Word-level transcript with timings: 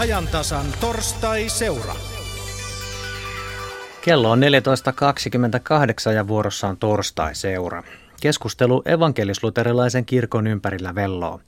ajantasan 0.00 0.66
torstai-seura. 0.80 1.94
Kello 4.04 4.30
on 4.30 4.40
14.28 4.40 6.12
ja 6.14 6.28
vuorossa 6.28 6.68
on 6.68 6.76
torstai-seura. 6.76 7.82
Keskustelu 8.20 8.82
evankelisluterilaisen 8.84 10.04
kirkon 10.04 10.46
ympärillä 10.46 10.94
velloo. 10.94 11.40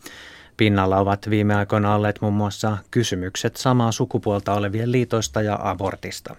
Pinnalla 0.57 0.99
ovat 0.99 1.31
viime 1.31 1.55
aikoina 1.55 1.95
olleet 1.95 2.21
muun 2.21 2.35
muassa 2.35 2.79
kysymykset 2.91 3.57
samaa 3.57 3.93
sukupuolta 3.93 4.55
olevien 4.55 4.93
liitoista 4.93 5.43
ja 5.43 5.59
abortista. 5.63 6.37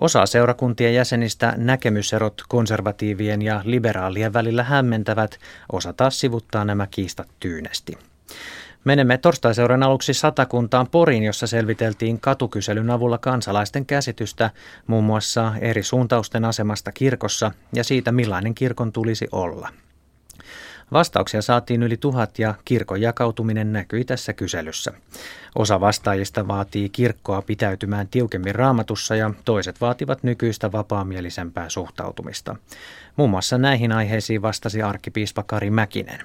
Osa 0.00 0.26
seurakuntien 0.26 0.94
jäsenistä 0.94 1.54
näkemyserot 1.56 2.42
konservatiivien 2.48 3.42
ja 3.42 3.60
liberaalien 3.64 4.32
välillä 4.32 4.62
hämmentävät, 4.62 5.38
osa 5.72 5.92
taas 5.92 6.20
sivuttaa 6.20 6.64
nämä 6.64 6.86
kiistat 6.86 7.28
tyynesti. 7.40 7.98
Menemme 8.86 9.18
torstaiseuran 9.18 9.82
aluksi 9.82 10.14
satakuntaan 10.14 10.86
Poriin, 10.90 11.22
jossa 11.22 11.46
selviteltiin 11.46 12.20
katukyselyn 12.20 12.90
avulla 12.90 13.18
kansalaisten 13.18 13.86
käsitystä 13.86 14.50
muun 14.86 15.04
muassa 15.04 15.52
eri 15.60 15.82
suuntausten 15.82 16.44
asemasta 16.44 16.92
kirkossa 16.92 17.52
ja 17.74 17.84
siitä 17.84 18.12
millainen 18.12 18.54
kirkon 18.54 18.92
tulisi 18.92 19.28
olla. 19.32 19.68
Vastauksia 20.92 21.42
saatiin 21.42 21.82
yli 21.82 21.96
tuhat 21.96 22.38
ja 22.38 22.54
kirkon 22.64 23.00
jakautuminen 23.00 23.72
näkyi 23.72 24.04
tässä 24.04 24.32
kyselyssä. 24.32 24.92
Osa 25.54 25.80
vastaajista 25.80 26.48
vaatii 26.48 26.88
kirkkoa 26.88 27.42
pitäytymään 27.42 28.08
tiukemmin 28.08 28.54
raamatussa 28.54 29.16
ja 29.16 29.30
toiset 29.44 29.80
vaativat 29.80 30.22
nykyistä 30.22 30.72
vapaamielisempää 30.72 31.68
suhtautumista. 31.68 32.56
Muun 33.16 33.30
muassa 33.30 33.58
näihin 33.58 33.92
aiheisiin 33.92 34.42
vastasi 34.42 34.82
arkkipiispa 34.82 35.42
Kari 35.42 35.70
Mäkinen. 35.70 36.20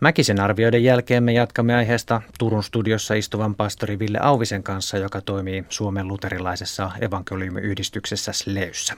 Mäkisen 0.00 0.40
arvioiden 0.40 0.84
jälkeen 0.84 1.22
me 1.22 1.32
jatkamme 1.32 1.74
aiheesta 1.74 2.22
Turun 2.38 2.64
studiossa 2.64 3.14
istuvan 3.14 3.54
pastori 3.54 3.98
Ville 3.98 4.18
Auvisen 4.22 4.62
kanssa, 4.62 4.98
joka 4.98 5.20
toimii 5.20 5.64
Suomen 5.68 6.08
luterilaisessa 6.08 6.90
evankeliumiyhdistyksessä 7.00 8.32
Sleyssä. 8.32 8.94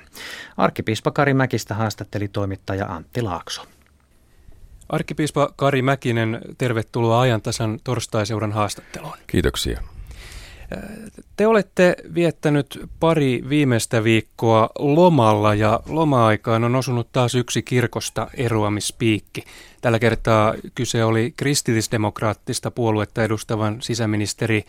Arkkipiispa 0.57 1.11
Kari 1.11 1.35
Mäkistä 1.35 1.75
haastatteli 1.75 2.29
toimittaja 2.29 2.87
Antti 2.87 3.23
Laakso. 3.23 3.63
Arkkipiispa 4.91 5.53
Kari 5.57 5.83
Mäkinen, 5.83 6.41
tervetuloa 6.59 7.21
ajantasan 7.21 7.79
torstaiseuran 7.85 8.53
haastatteluun. 8.53 9.17
Kiitoksia. 9.27 9.81
Te 11.37 11.47
olette 11.47 11.97
viettänyt 12.15 12.81
pari 13.01 13.45
viimeistä 13.49 14.05
viikkoa 14.05 14.71
lomalla 14.79 15.55
ja 15.55 15.81
loma-aikaan 15.89 16.65
on 16.65 16.75
osunut 16.75 17.13
taas 17.13 17.35
yksi 17.35 17.63
kirkosta 17.63 18.29
eroamispiikki. 18.35 19.45
Tällä 19.81 19.99
kertaa 19.99 20.55
kyse 20.75 21.05
oli 21.05 21.33
kristillisdemokraattista 21.37 22.71
puoluetta 22.71 23.25
edustavan 23.25 23.83
sisäministeri 23.83 24.65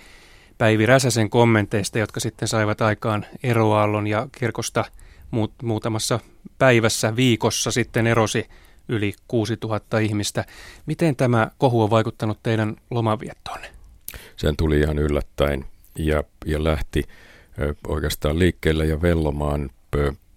Päivi 0.58 0.85
Räsäsen 0.85 1.30
kommenteista, 1.30 2.00
jotka 2.00 2.19
sitten 2.19 2.47
saivat 2.47 2.81
aikaan 2.81 3.25
eroaallon 3.44 4.08
ja 4.08 4.28
kirkosta 4.39 4.85
muut, 5.31 5.53
muutamassa 5.63 6.19
päivässä 6.58 7.16
viikossa 7.16 7.72
sitten 7.72 8.08
erosi 8.08 8.45
yli 8.90 9.14
6000 9.28 10.00
ihmistä. 10.00 10.46
Miten 10.86 11.16
tämä 11.16 11.52
kohu 11.58 11.82
on 11.82 11.90
vaikuttanut 11.90 12.40
teidän 12.44 12.76
lomaviettoonne? 12.92 13.68
Sen 14.36 14.58
tuli 14.58 14.80
ihan 14.80 15.00
yllättäen 15.00 15.66
ja, 15.96 16.24
ja 16.46 16.64
lähti 16.64 17.04
oikeastaan 17.88 18.40
liikkeelle 18.40 18.86
ja 18.86 19.02
vellomaan 19.02 19.70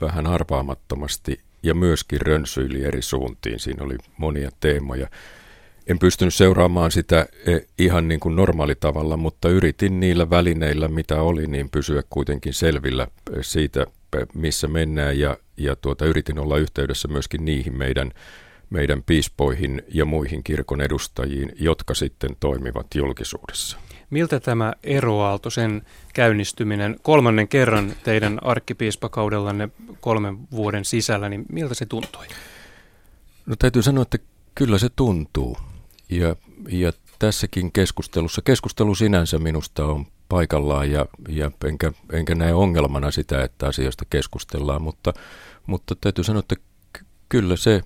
vähän 0.00 0.26
arvaamattomasti 0.26 1.40
ja 1.62 1.74
myöskin 1.74 2.20
rönsyili 2.20 2.84
eri 2.84 3.02
suuntiin. 3.02 3.60
Siinä 3.60 3.84
oli 3.84 3.96
monia 4.16 4.50
teemoja. 4.60 5.08
En 5.86 5.98
pystynyt 5.98 6.34
seuraamaan 6.34 6.90
sitä 6.90 7.26
ihan 7.78 8.08
niin 8.08 8.20
kuin 8.20 8.36
normaalitavalla, 8.36 9.16
mutta 9.16 9.48
yritin 9.48 10.00
niillä 10.00 10.30
välineillä, 10.30 10.88
mitä 10.88 11.22
oli, 11.22 11.46
niin 11.46 11.70
pysyä 11.70 12.02
kuitenkin 12.10 12.54
selvillä 12.54 13.08
siitä, 13.40 13.86
missä 14.34 14.68
mennään 14.68 15.18
ja, 15.18 15.36
ja 15.56 15.76
tuota, 15.76 16.04
yritin 16.04 16.38
olla 16.38 16.58
yhteydessä 16.58 17.08
myöskin 17.08 17.44
niihin 17.44 17.78
meidän, 17.78 18.12
meidän 18.70 19.02
piispoihin 19.02 19.82
ja 19.88 20.04
muihin 20.04 20.44
kirkon 20.44 20.80
edustajiin, 20.80 21.52
jotka 21.60 21.94
sitten 21.94 22.36
toimivat 22.40 22.86
julkisuudessa. 22.94 23.78
Miltä 24.10 24.40
tämä 24.40 24.72
eroaalto, 24.82 25.50
sen 25.50 25.82
käynnistyminen 26.14 26.96
kolmannen 27.02 27.48
kerran 27.48 27.92
teidän 28.04 28.38
arkkipiispakaudellanne 28.42 29.68
kolmen 30.00 30.38
vuoden 30.50 30.84
sisällä, 30.84 31.28
niin 31.28 31.44
miltä 31.52 31.74
se 31.74 31.86
tuntui? 31.86 32.26
No 33.46 33.56
täytyy 33.58 33.82
sanoa, 33.82 34.02
että 34.02 34.18
kyllä 34.54 34.78
se 34.78 34.88
tuntuu. 34.96 35.56
Ja, 36.10 36.36
ja 36.68 36.92
tässäkin 37.18 37.72
keskustelussa, 37.72 38.42
keskustelu 38.42 38.94
sinänsä 38.94 39.38
minusta 39.38 39.86
on 39.86 40.06
paikallaan 40.28 40.90
ja, 40.90 41.06
ja 41.28 41.50
enkä, 41.64 41.92
enkä 42.12 42.34
näe 42.34 42.54
ongelmana 42.54 43.10
sitä, 43.10 43.44
että 43.44 43.66
asioista 43.66 44.04
keskustellaan, 44.10 44.82
mutta, 44.82 45.12
mutta 45.66 45.94
täytyy 46.00 46.24
sanoa, 46.24 46.40
että 46.40 46.56
kyllä 47.28 47.56
se, 47.56 47.80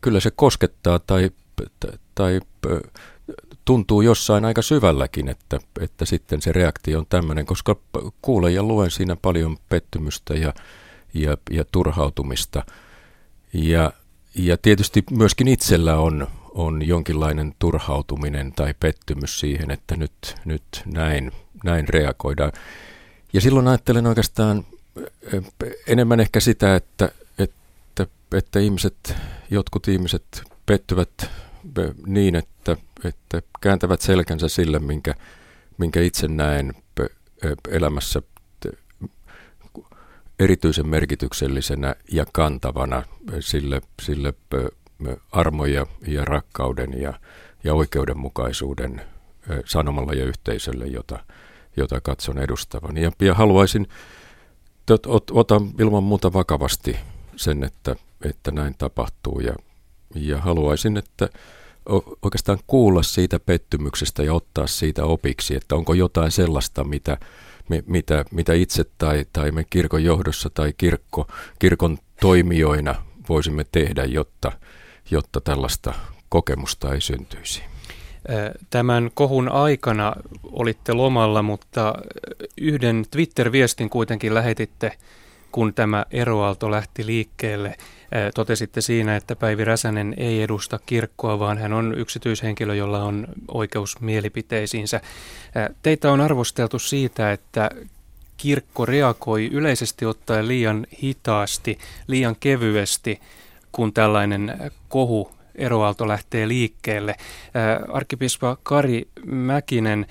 kyllä 0.00 0.20
se 0.20 0.30
koskettaa 0.30 0.98
tai, 0.98 1.30
tai 2.14 2.40
tuntuu 3.64 4.02
jossain 4.02 4.44
aika 4.44 4.62
syvälläkin, 4.62 5.28
että, 5.28 5.58
että 5.80 6.04
sitten 6.04 6.42
se 6.42 6.52
reaktio 6.52 6.98
on 6.98 7.06
tämmöinen, 7.08 7.46
koska 7.46 7.76
kuulen 8.22 8.54
ja 8.54 8.62
luen 8.62 8.90
siinä 8.90 9.16
paljon 9.16 9.56
pettymystä 9.68 10.34
ja, 10.34 10.54
ja, 11.14 11.36
ja 11.50 11.64
turhautumista. 11.72 12.64
Ja, 13.52 13.92
ja 14.34 14.56
tietysti 14.56 15.04
myöskin 15.10 15.48
itsellä 15.48 15.98
on, 15.98 16.26
on 16.54 16.88
jonkinlainen 16.88 17.54
turhautuminen 17.58 18.52
tai 18.52 18.74
pettymys 18.80 19.40
siihen, 19.40 19.70
että 19.70 19.96
nyt, 19.96 20.34
nyt 20.44 20.62
näin, 20.86 21.32
näin 21.64 21.88
reagoidaan. 21.88 22.52
Ja 23.32 23.40
silloin 23.40 23.68
ajattelen 23.68 24.06
oikeastaan 24.06 24.64
enemmän 25.86 26.20
ehkä 26.20 26.40
sitä, 26.40 26.76
että, 26.76 27.12
että, 27.38 28.06
että 28.36 28.58
ihmiset, 28.58 29.14
jotkut 29.50 29.88
ihmiset 29.88 30.42
pettyvät 30.66 31.30
niin, 32.06 32.36
että, 32.36 32.76
että 33.04 33.42
kääntävät 33.60 34.00
selkänsä 34.00 34.48
sille, 34.48 34.78
minkä, 34.78 35.14
minkä 35.78 36.00
itse 36.00 36.28
näen 36.28 36.74
elämässä 37.68 38.22
erityisen 40.38 40.88
merkityksellisenä 40.88 41.94
ja 42.12 42.26
kantavana 42.32 43.02
sille, 43.40 43.80
sille 44.02 44.34
armoja 45.32 45.86
ja 46.06 46.24
rakkauden 46.24 47.00
ja, 47.00 47.14
ja 47.64 47.74
oikeudenmukaisuuden 47.74 49.02
sanomalla 49.64 50.12
ja 50.12 50.24
yhteisölle, 50.24 50.86
jota, 50.86 51.24
jota 51.76 52.00
katson 52.00 52.38
edustavan. 52.38 52.96
Ja, 52.96 53.12
ja 53.20 53.34
haluaisin, 53.34 53.86
ot, 54.90 55.06
ot, 55.06 55.30
otan 55.30 55.70
ilman 55.78 56.02
muuta 56.02 56.32
vakavasti 56.32 56.96
sen, 57.36 57.64
että, 57.64 57.96
että 58.24 58.50
näin 58.50 58.74
tapahtuu 58.78 59.40
ja, 59.40 59.54
ja 60.14 60.38
haluaisin, 60.38 60.96
että 60.96 61.28
oikeastaan 62.22 62.58
kuulla 62.66 63.02
siitä 63.02 63.40
pettymyksestä 63.40 64.22
ja 64.22 64.34
ottaa 64.34 64.66
siitä 64.66 65.04
opiksi, 65.04 65.56
että 65.56 65.74
onko 65.74 65.94
jotain 65.94 66.30
sellaista, 66.30 66.84
mitä, 66.84 67.18
mitä, 67.86 68.24
mitä 68.30 68.52
itse 68.52 68.84
tai, 68.98 69.26
tai 69.32 69.50
me 69.50 69.64
kirkon 69.70 70.04
johdossa 70.04 70.50
tai 70.54 70.72
kirkko, 70.76 71.26
kirkon 71.58 71.98
toimijoina 72.20 72.94
voisimme 73.28 73.64
tehdä, 73.72 74.04
jotta, 74.04 74.52
jotta 75.10 75.40
tällaista 75.40 75.94
kokemusta 76.28 76.94
ei 76.94 77.00
syntyisi. 77.00 77.62
Tämän 78.70 79.10
kohun 79.14 79.48
aikana 79.48 80.12
olitte 80.52 80.92
lomalla, 80.92 81.42
mutta 81.42 81.94
yhden 82.56 83.04
Twitter-viestin 83.10 83.90
kuitenkin 83.90 84.34
lähetitte, 84.34 84.92
kun 85.52 85.74
tämä 85.74 86.04
eroaalto 86.10 86.70
lähti 86.70 87.06
liikkeelle. 87.06 87.76
Totesitte 88.34 88.80
siinä, 88.80 89.16
että 89.16 89.36
Päivi 89.36 89.64
Räsänen 89.64 90.14
ei 90.16 90.42
edusta 90.42 90.80
kirkkoa, 90.86 91.38
vaan 91.38 91.58
hän 91.58 91.72
on 91.72 91.94
yksityishenkilö, 91.98 92.74
jolla 92.74 93.04
on 93.04 93.26
oikeus 93.48 94.00
mielipiteisiinsä. 94.00 95.00
Teitä 95.82 96.12
on 96.12 96.20
arvosteltu 96.20 96.78
siitä, 96.78 97.32
että 97.32 97.70
kirkko 98.36 98.86
reagoi 98.86 99.46
yleisesti 99.52 100.06
ottaen 100.06 100.48
liian 100.48 100.86
hitaasti, 101.02 101.78
liian 102.06 102.36
kevyesti, 102.40 103.20
kun 103.72 103.92
tällainen 103.92 104.72
kohu 104.88 105.30
eroaalto 105.54 106.08
lähtee 106.08 106.48
liikkeelle. 106.48 107.14
Arkkipiispa 107.92 108.56
Kari 108.62 109.08
Mäkinen, 109.26 110.06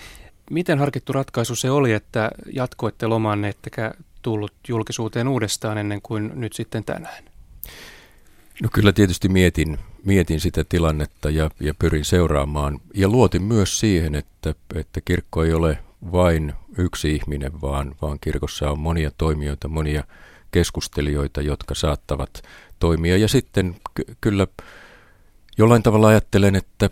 miten 0.51 0.79
harkittu 0.79 1.13
ratkaisu 1.13 1.55
se 1.55 1.71
oli, 1.71 1.93
että 1.93 2.31
jatkoitte 2.53 3.07
lomanne 3.07 3.49
ettekä 3.49 3.93
tullut 4.21 4.53
julkisuuteen 4.67 5.27
uudestaan 5.27 5.77
ennen 5.77 6.01
kuin 6.01 6.31
nyt 6.35 6.53
sitten 6.53 6.83
tänään? 6.83 7.23
No 8.61 8.69
kyllä 8.73 8.91
tietysti 8.91 9.29
mietin, 9.29 9.77
mietin 10.05 10.39
sitä 10.39 10.63
tilannetta 10.69 11.29
ja, 11.29 11.49
ja 11.59 11.73
pyrin 11.73 12.05
seuraamaan. 12.05 12.79
Ja 12.93 13.07
luotin 13.07 13.43
myös 13.43 13.79
siihen, 13.79 14.15
että, 14.15 14.55
että 14.75 15.01
kirkko 15.01 15.43
ei 15.43 15.53
ole 15.53 15.77
vain 16.11 16.53
yksi 16.77 17.15
ihminen, 17.15 17.61
vaan, 17.61 17.95
vaan 18.01 18.17
kirkossa 18.21 18.71
on 18.71 18.79
monia 18.79 19.11
toimijoita, 19.17 19.67
monia 19.67 20.03
keskustelijoita, 20.51 21.41
jotka 21.41 21.75
saattavat 21.75 22.43
toimia. 22.79 23.17
Ja 23.17 23.27
sitten 23.27 23.75
ky- 23.93 24.15
kyllä 24.21 24.47
jollain 25.57 25.83
tavalla 25.83 26.07
ajattelen, 26.07 26.55
että, 26.55 26.89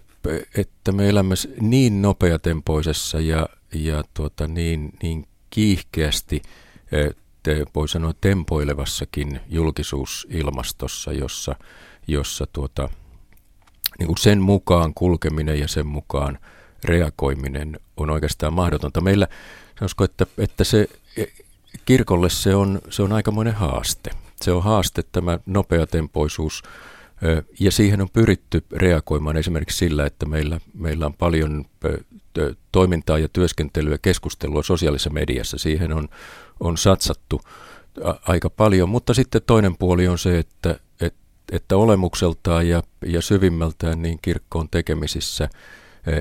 että 0.58 0.92
me 0.92 1.10
elämme 1.10 1.36
niin 1.62 2.02
nopeatempoisessa 2.02 3.20
ja, 3.20 3.50
ja 3.74 4.04
tuota, 4.14 4.48
niin, 4.48 4.94
niin 5.04 5.28
kiihkeästi, 5.50 6.42
te, 7.44 7.66
voi 7.76 7.88
sanoa 7.88 8.14
tempoilevassakin 8.22 9.40
julkisuusilmastossa, 9.50 11.14
jossa, 11.14 11.56
jossa 12.08 12.48
tuota, 12.54 12.90
niin 14.00 14.08
kuin 14.08 14.18
sen 14.18 14.42
mukaan 14.42 14.94
kulkeminen 14.94 15.60
ja 15.60 15.68
sen 15.68 15.88
mukaan 15.88 16.40
reagoiminen 16.84 17.80
on 17.98 18.10
oikeastaan 18.10 18.54
mahdotonta. 18.54 19.02
Meillä 19.02 19.28
sanoisiko, 19.80 20.04
että, 20.04 20.26
että 20.38 20.64
se 20.64 20.88
e, 21.18 21.24
kirkolle 21.86 22.30
se 22.30 22.56
on, 22.56 22.82
se 22.90 23.04
on 23.04 23.14
aikamoinen 23.14 23.54
haaste. 23.54 24.12
Se 24.42 24.52
on 24.52 24.64
haaste 24.64 25.04
tämä 25.12 25.40
nopeatempoisuus 25.46 26.64
ja 27.60 27.72
siihen 27.72 28.02
on 28.02 28.10
pyritty 28.14 28.64
reagoimaan 28.72 29.38
esimerkiksi 29.38 29.78
sillä, 29.78 30.06
että 30.06 30.26
meillä, 30.26 30.60
meillä 30.74 31.06
on 31.06 31.14
paljon 31.14 31.66
toimintaa 32.72 33.20
ja 33.20 33.30
työskentelyä, 33.30 33.98
keskustelua 34.02 34.64
sosiaalisessa 34.64 35.10
mediassa. 35.10 35.58
Siihen 35.58 35.94
on, 35.94 36.10
on 36.60 36.78
satsattu 36.78 37.42
aika 38.28 38.50
paljon, 38.50 38.90
mutta 38.90 39.14
sitten 39.14 39.42
toinen 39.48 39.78
puoli 39.78 40.08
on 40.08 40.18
se, 40.18 40.40
että, 40.40 40.80
että, 41.02 41.20
että 41.52 41.78
olemukseltaan 41.78 42.70
ja, 42.70 42.84
ja 43.06 43.22
syvimmältään 43.22 44.02
niin 44.02 44.20
kirkko 44.22 44.60
on 44.60 44.70
tekemisissä 44.70 45.50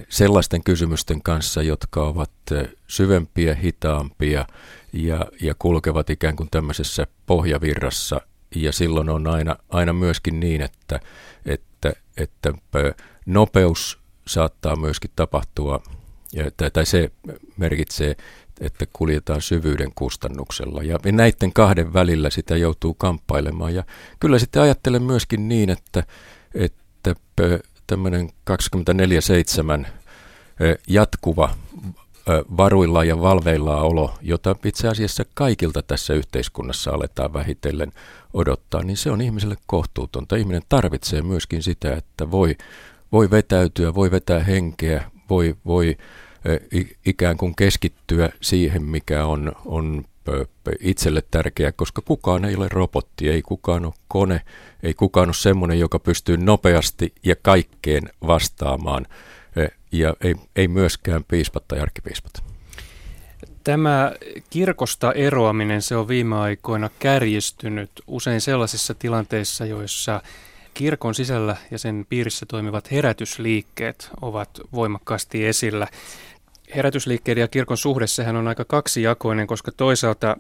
sellaisten 0.09 0.65
kysymysten 0.65 1.23
kanssa, 1.23 1.63
jotka 1.63 2.03
ovat 2.03 2.31
syvempiä, 2.87 3.55
hitaampia 3.55 4.47
ja, 4.97 5.27
ja 5.41 5.55
kulkevat 5.59 6.11
ikään 6.11 6.37
kuin 6.37 6.49
tämmöisessä 6.51 7.07
pohjavirrassa– 7.27 8.21
ja 8.55 8.73
silloin 8.73 9.09
on 9.09 9.27
aina, 9.27 9.57
aina 9.69 9.93
myöskin 9.93 10.41
niin, 10.41 10.61
että, 10.63 11.01
että, 11.47 11.93
että 12.17 12.53
nopeus 13.27 13.99
saattaa 14.27 14.77
myöskin 14.77 15.11
tapahtua, 15.17 15.83
tai, 16.57 16.71
tai 16.71 16.87
se 16.87 17.11
merkitsee, 17.57 18.17
että 18.61 18.87
kuljetaan 18.93 19.43
syvyyden 19.43 19.93
kustannuksella. 19.95 20.83
Ja 20.83 20.99
näiden 21.13 21.53
kahden 21.53 21.93
välillä 21.93 22.31
sitä 22.31 22.57
joutuu 22.57 22.95
kamppailemaan. 22.95 23.75
Ja 23.75 23.85
kyllä 24.21 24.39
sitten 24.39 24.63
ajattelen 24.63 25.03
myöskin 25.03 25.49
niin, 25.49 25.71
että, 25.71 26.03
että 26.55 27.15
tämmöinen 27.87 28.29
24-7 29.85 29.87
jatkuva 30.89 31.55
varuilla 32.57 33.05
ja 33.05 33.21
valveilla 33.21 33.81
olo, 33.81 34.15
jota 34.23 34.57
itse 34.65 34.89
asiassa 34.89 35.25
kaikilta 35.35 35.83
tässä 35.83 36.15
yhteiskunnassa 36.15 36.91
aletaan 36.91 37.33
vähitellen 37.33 37.93
odottaa, 38.33 38.83
niin 38.83 38.97
se 38.97 39.11
on 39.11 39.21
ihmiselle 39.21 39.57
kohtuutonta. 39.67 40.37
Ihminen 40.37 40.63
tarvitsee 40.69 41.23
myöskin 41.23 41.63
sitä, 41.63 41.95
että 41.95 42.31
voi, 42.31 42.57
voi 43.13 43.31
vetäytyä, 43.31 43.95
voi 43.95 44.11
vetää 44.11 44.41
henkeä, 44.41 45.11
voi, 45.31 45.57
voi 45.67 45.97
ikään 47.07 47.37
kuin 47.37 47.57
keskittyä 47.57 48.31
siihen, 48.41 48.83
mikä 48.83 49.27
on, 49.27 49.53
on 49.65 50.05
itselle 50.81 51.23
tärkeää, 51.31 51.73
koska 51.73 52.03
kukaan 52.03 52.45
ei 52.45 52.57
ole 52.57 52.69
robotti, 52.69 53.29
ei 53.29 53.43
kukaan 53.43 53.85
ole 53.85 53.95
kone, 54.09 54.41
ei 54.83 54.95
kukaan 54.95 55.29
ole 55.29 55.35
semmoinen, 55.35 55.81
joka 55.81 55.99
pystyy 55.99 56.37
nopeasti 56.37 57.13
ja 57.25 57.37
kaikkeen 57.43 58.11
vastaamaan– 58.27 59.07
ja 59.93 60.15
ei, 60.21 60.35
ei 60.57 60.69
myöskään 60.69 61.25
piispat 61.25 61.69
tai 61.69 61.81
arkkipiispat. 61.81 62.45
Tämä 63.65 64.13
kirkosta 64.51 65.13
eroaminen, 65.13 65.83
se 65.83 65.97
on 65.97 66.09
viime 66.09 66.37
aikoina 66.37 66.91
kärjistynyt 66.99 67.91
usein 68.07 68.41
sellaisissa 68.41 68.95
tilanteissa, 68.95 69.67
joissa 69.67 70.23
kirkon 70.75 71.15
sisällä 71.15 71.57
ja 71.71 71.79
sen 71.79 72.07
piirissä 72.09 72.47
toimivat 72.47 72.91
herätysliikkeet 72.91 74.11
ovat 74.21 74.61
voimakkaasti 74.73 75.47
esillä. 75.47 75.87
Herätysliikkeiden 76.75 77.41
ja 77.41 77.49
kirkon 77.49 77.77
suhde, 77.77 78.07
sehän 78.07 78.37
on 78.37 78.49
aika 78.49 78.65
kaksijakoinen, 78.65 79.47
koska 79.47 79.73
toisaalta 79.73 80.37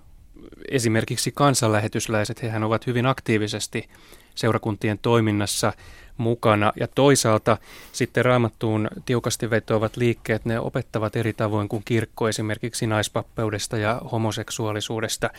esimerkiksi 0.70 1.32
kansanlähetysläiset, 1.34 2.42
hehän 2.42 2.62
ovat 2.62 2.86
hyvin 2.86 3.06
aktiivisesti 3.06 3.88
seurakuntien 4.34 4.98
toiminnassa 4.98 5.72
mukana. 6.16 6.72
Ja 6.80 6.88
toisaalta 6.88 7.58
sitten 7.92 8.24
raamattuun 8.24 8.88
tiukasti 9.06 9.50
vetoavat 9.50 9.96
liikkeet, 9.96 10.44
ne 10.44 10.60
opettavat 10.60 11.16
eri 11.16 11.32
tavoin 11.32 11.68
kuin 11.68 11.82
kirkko 11.84 12.28
esimerkiksi 12.28 12.86
naispappeudesta 12.86 13.76
ja 13.76 14.02
homoseksuaalisuudesta. 14.12 15.30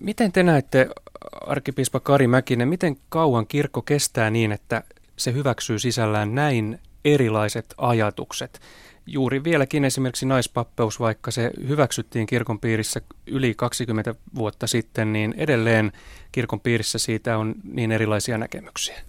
Miten 0.00 0.32
te 0.32 0.42
näette, 0.42 0.88
arkipiispa 1.46 2.00
Kari 2.00 2.26
Mäkinen, 2.26 2.68
miten 2.68 2.96
kauan 3.08 3.46
kirkko 3.46 3.82
kestää 3.82 4.30
niin, 4.30 4.52
että 4.52 4.82
se 5.16 5.32
hyväksyy 5.32 5.78
sisällään 5.78 6.34
näin 6.34 6.78
erilaiset 7.04 7.74
ajatukset? 7.78 8.60
Juuri 9.06 9.44
vieläkin 9.44 9.84
esimerkiksi 9.84 10.26
naispappeus, 10.26 11.00
vaikka 11.00 11.30
se 11.30 11.50
hyväksyttiin 11.68 12.26
kirkon 12.26 12.60
piirissä 12.60 13.00
yli 13.26 13.54
20 13.54 14.14
vuotta 14.34 14.66
sitten, 14.66 15.12
niin 15.12 15.34
edelleen 15.36 15.92
kirkon 16.32 16.60
piirissä 16.60 16.98
siitä 16.98 17.38
on 17.38 17.54
niin 17.64 17.92
erilaisia 17.92 18.38
näkemyksiä. 18.38 19.02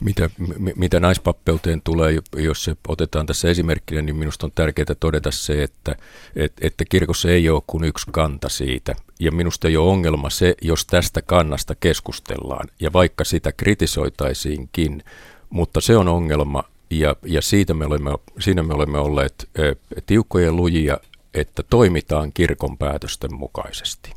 Mitä, 0.00 0.30
mitä 0.76 1.00
naispappeuteen 1.00 1.82
tulee, 1.82 2.18
jos 2.36 2.64
se 2.64 2.76
otetaan 2.88 3.26
tässä 3.26 3.48
esimerkkinä, 3.48 4.02
niin 4.02 4.16
minusta 4.16 4.46
on 4.46 4.52
tärkeää 4.54 4.94
todeta 5.00 5.30
se, 5.30 5.62
että, 5.62 5.96
että, 6.36 6.66
että 6.66 6.84
kirkossa 6.88 7.30
ei 7.30 7.48
ole 7.48 7.62
kuin 7.66 7.84
yksi 7.84 8.06
kanta 8.10 8.48
siitä. 8.48 8.94
Ja 9.18 9.32
minusta 9.32 9.68
ei 9.68 9.76
ole 9.76 9.90
ongelma 9.90 10.30
se, 10.30 10.54
jos 10.62 10.86
tästä 10.86 11.22
kannasta 11.22 11.74
keskustellaan, 11.74 12.68
ja 12.80 12.92
vaikka 12.92 13.24
sitä 13.24 13.52
kritisoitaisiinkin, 13.52 15.04
mutta 15.50 15.80
se 15.80 15.96
on 15.96 16.08
ongelma, 16.08 16.64
ja, 16.90 17.16
ja 17.24 17.42
siitä 17.42 17.74
me 17.74 17.86
olemme, 17.86 18.10
siinä 18.40 18.62
me 18.62 18.74
olemme 18.74 18.98
olleet 18.98 19.48
e, 19.54 19.62
tiukkoja 20.06 20.52
lujia, 20.52 20.98
että 21.34 21.62
toimitaan 21.62 22.32
kirkon 22.32 22.78
päätösten 22.78 23.34
mukaisesti. 23.34 24.12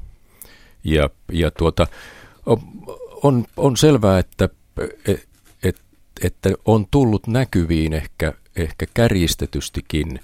Ja, 0.84 1.10
ja 1.32 1.52
tuota, 1.52 1.88
on, 3.24 3.46
on 3.58 3.78
selvää, 3.78 4.20
että 4.20 4.50
e, 5.08 5.14
että 6.22 6.50
on 6.66 6.88
tullut 6.92 7.28
näkyviin 7.28 7.94
ehkä, 7.94 8.34
ehkä 8.56 8.86
kärjistetystikin 8.94 10.20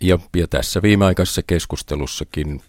ja, 0.00 0.18
ja 0.36 0.46
tässä 0.46 0.82
viimeaikaisessa 0.82 1.42
keskustelussakin 1.46 2.62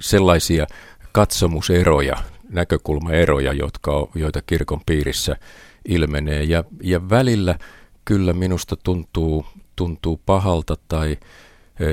sellaisia 0.00 0.66
katsomuseroja, 1.12 2.16
näkökulmaeroja, 2.48 3.52
jotka, 3.52 4.08
joita 4.14 4.42
kirkon 4.42 4.80
piirissä 4.86 5.36
ilmenee. 5.84 6.42
Ja, 6.42 6.64
ja 6.82 7.08
välillä 7.10 7.58
kyllä 8.04 8.32
minusta 8.32 8.76
tuntuu, 8.76 9.46
tuntuu 9.76 10.20
pahalta 10.26 10.76
tai, 10.88 11.18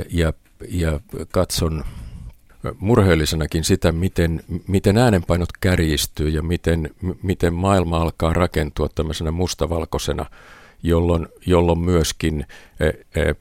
ja, 0.10 0.34
ja 0.70 1.00
katson 1.32 1.84
murheellisenakin 2.80 3.64
sitä, 3.64 3.92
miten, 3.92 4.44
miten 4.68 4.98
äänenpainot 4.98 5.50
kärjistyy 5.60 6.30
ja 6.30 6.42
miten, 6.42 6.90
miten 7.24 7.54
maailma 7.54 7.98
alkaa 7.98 8.34
rakentua 8.34 8.90
tämmöisenä 8.90 9.32
mustavalkoisena, 9.32 10.26
jolloin, 10.84 11.28
jolloin 11.46 11.80
myöskin 11.80 12.46
e, 12.80 13.22
e, 13.22 13.34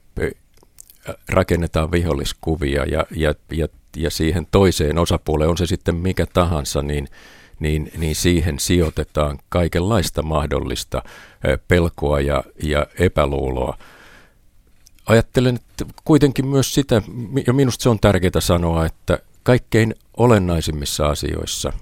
rakennetaan 1.28 1.92
viholliskuvia 1.92 2.84
ja, 2.84 3.06
ja, 3.10 3.34
ja, 3.52 3.68
ja 3.96 4.10
siihen 4.10 4.46
toiseen 4.50 4.98
osapuoleen, 4.98 5.50
on 5.50 5.58
se 5.58 5.66
sitten 5.66 5.94
mikä 5.94 6.26
tahansa, 6.26 6.82
niin, 6.82 7.08
niin, 7.60 7.90
niin 7.98 8.14
siihen 8.14 8.58
sijoitetaan 8.58 9.38
kaikenlaista 9.48 10.22
mahdollista 10.22 11.02
pelkoa 11.68 12.20
ja, 12.20 12.44
ja 12.62 12.86
epäluuloa 12.98 13.78
ajattelen 15.06 15.56
että 15.56 15.84
kuitenkin 16.04 16.46
myös 16.46 16.74
sitä, 16.74 17.02
ja 17.46 17.52
minusta 17.52 17.82
se 17.82 17.88
on 17.88 18.00
tärkeää 18.00 18.40
sanoa, 18.40 18.86
että 18.86 19.18
kaikkein 19.42 19.94
olennaisimmissa 20.16 21.06
asioissa 21.06 21.72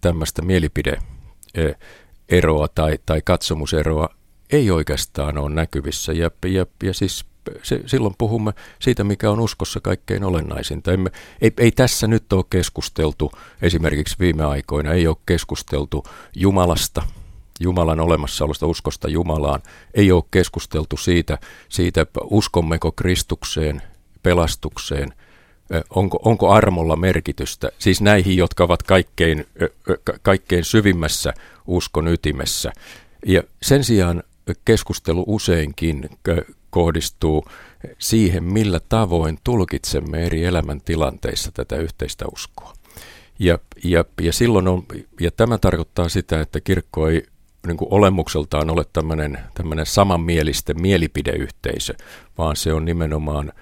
tämmöistä 0.00 0.42
mielipide-eroa 0.42 2.68
tai, 2.68 2.98
tai 3.06 3.22
katsomuseroa 3.24 4.08
ei 4.52 4.70
oikeastaan 4.70 5.38
ole 5.38 5.54
näkyvissä. 5.54 6.12
Ja, 6.12 6.30
ja, 6.44 6.66
ja 6.82 6.94
siis 6.94 7.24
se, 7.62 7.80
silloin 7.86 8.14
puhumme 8.18 8.52
siitä, 8.78 9.04
mikä 9.04 9.30
on 9.30 9.40
uskossa 9.40 9.80
kaikkein 9.80 10.24
olennaisinta. 10.24 10.92
Emme, 10.92 11.10
ei, 11.40 11.52
ei 11.58 11.70
tässä 11.70 12.06
nyt 12.06 12.32
ole 12.32 12.44
keskusteltu, 12.50 13.32
esimerkiksi 13.62 14.16
viime 14.18 14.44
aikoina 14.44 14.92
ei 14.92 15.06
ole 15.06 15.16
keskusteltu 15.26 16.04
Jumalasta– 16.36 17.02
Jumalan 17.60 18.00
olemassaolosta, 18.00 18.66
uskosta 18.66 19.08
Jumalaan. 19.08 19.62
Ei 19.94 20.12
ole 20.12 20.24
keskusteltu 20.30 20.96
siitä, 20.96 21.38
siitä 21.68 22.06
uskommeko 22.24 22.92
Kristukseen, 22.92 23.82
pelastukseen, 24.22 25.12
onko, 25.90 26.18
onko 26.24 26.50
armolla 26.50 26.96
merkitystä, 26.96 27.70
siis 27.78 28.00
näihin, 28.00 28.36
jotka 28.36 28.64
ovat 28.64 28.82
kaikkein, 28.82 29.46
kaikkein 30.22 30.64
syvimmässä 30.64 31.34
uskon 31.66 32.08
ytimessä. 32.08 32.72
Ja 33.26 33.42
sen 33.62 33.84
sijaan 33.84 34.22
keskustelu 34.64 35.24
useinkin 35.26 36.08
kohdistuu 36.70 37.44
siihen, 37.98 38.44
millä 38.44 38.80
tavoin 38.88 39.38
tulkitsemme 39.44 40.26
eri 40.26 40.44
elämäntilanteissa 40.44 41.52
tätä 41.52 41.76
yhteistä 41.76 42.24
uskoa. 42.32 42.72
Ja, 43.38 43.58
ja, 43.84 44.04
ja 44.20 44.32
silloin 44.32 44.68
on, 44.68 44.82
ja 45.20 45.30
tämä 45.30 45.58
tarkoittaa 45.58 46.08
sitä, 46.08 46.40
että 46.40 46.60
kirkko 46.60 47.08
ei 47.08 47.22
niin 47.66 47.76
kuin 47.76 47.92
olemukseltaan 47.92 48.70
ole 48.70 48.84
tämmöinen, 48.92 49.38
tämmöinen 49.54 49.86
samanmielisten 49.86 50.80
mielipideyhteisö, 50.80 51.94
vaan 52.38 52.56
se 52.56 52.72
on 52.72 52.84
nimenomaan 52.84 53.52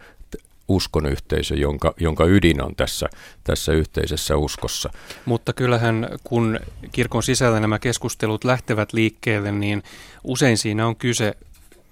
uskonyhteisö, 0.69 1.55
jonka, 1.55 1.95
jonka 2.00 2.25
ydin 2.25 2.62
on 2.62 2.75
tässä, 2.77 3.09
tässä 3.45 3.73
yhteisessä 3.73 4.37
uskossa. 4.37 4.91
Mutta 5.25 5.53
kyllähän 5.53 6.09
kun 6.25 6.61
kirkon 6.93 7.23
sisällä 7.23 7.61
nämä 7.61 7.79
keskustelut 7.79 8.45
lähtevät 8.45 8.93
liikkeelle, 8.93 9.53
niin 9.53 9.83
usein 10.25 10.59
siinä 10.59 10.87
on 10.87 10.97
kyse 10.97 11.37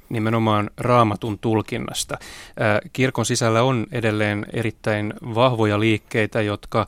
nimenomaan 0.08 0.70
raamatun 0.76 1.38
tulkinnasta. 1.38 2.18
Kirkon 2.92 3.26
sisällä 3.26 3.62
on 3.62 3.86
edelleen 3.92 4.46
erittäin 4.52 5.14
vahvoja 5.34 5.80
liikkeitä, 5.80 6.42
jotka 6.42 6.86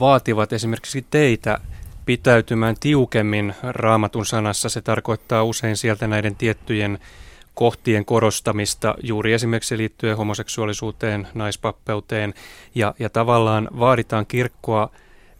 vaativat 0.00 0.52
esimerkiksi 0.52 1.06
teitä 1.10 1.58
pitäytymään 2.06 2.76
tiukemmin 2.80 3.54
raamatun 3.62 4.26
sanassa. 4.26 4.68
Se 4.68 4.80
tarkoittaa 4.80 5.44
usein 5.44 5.76
sieltä 5.76 6.06
näiden 6.06 6.36
tiettyjen 6.36 6.98
kohtien 7.54 8.04
korostamista 8.04 8.94
juuri 9.02 9.32
esimerkiksi 9.32 9.78
liittyen 9.78 10.16
homoseksuaalisuuteen, 10.16 11.28
naispappeuteen 11.34 12.34
ja, 12.74 12.94
ja 12.98 13.10
tavallaan 13.10 13.68
vaaditaan 13.78 14.26
kirkkoa 14.26 14.90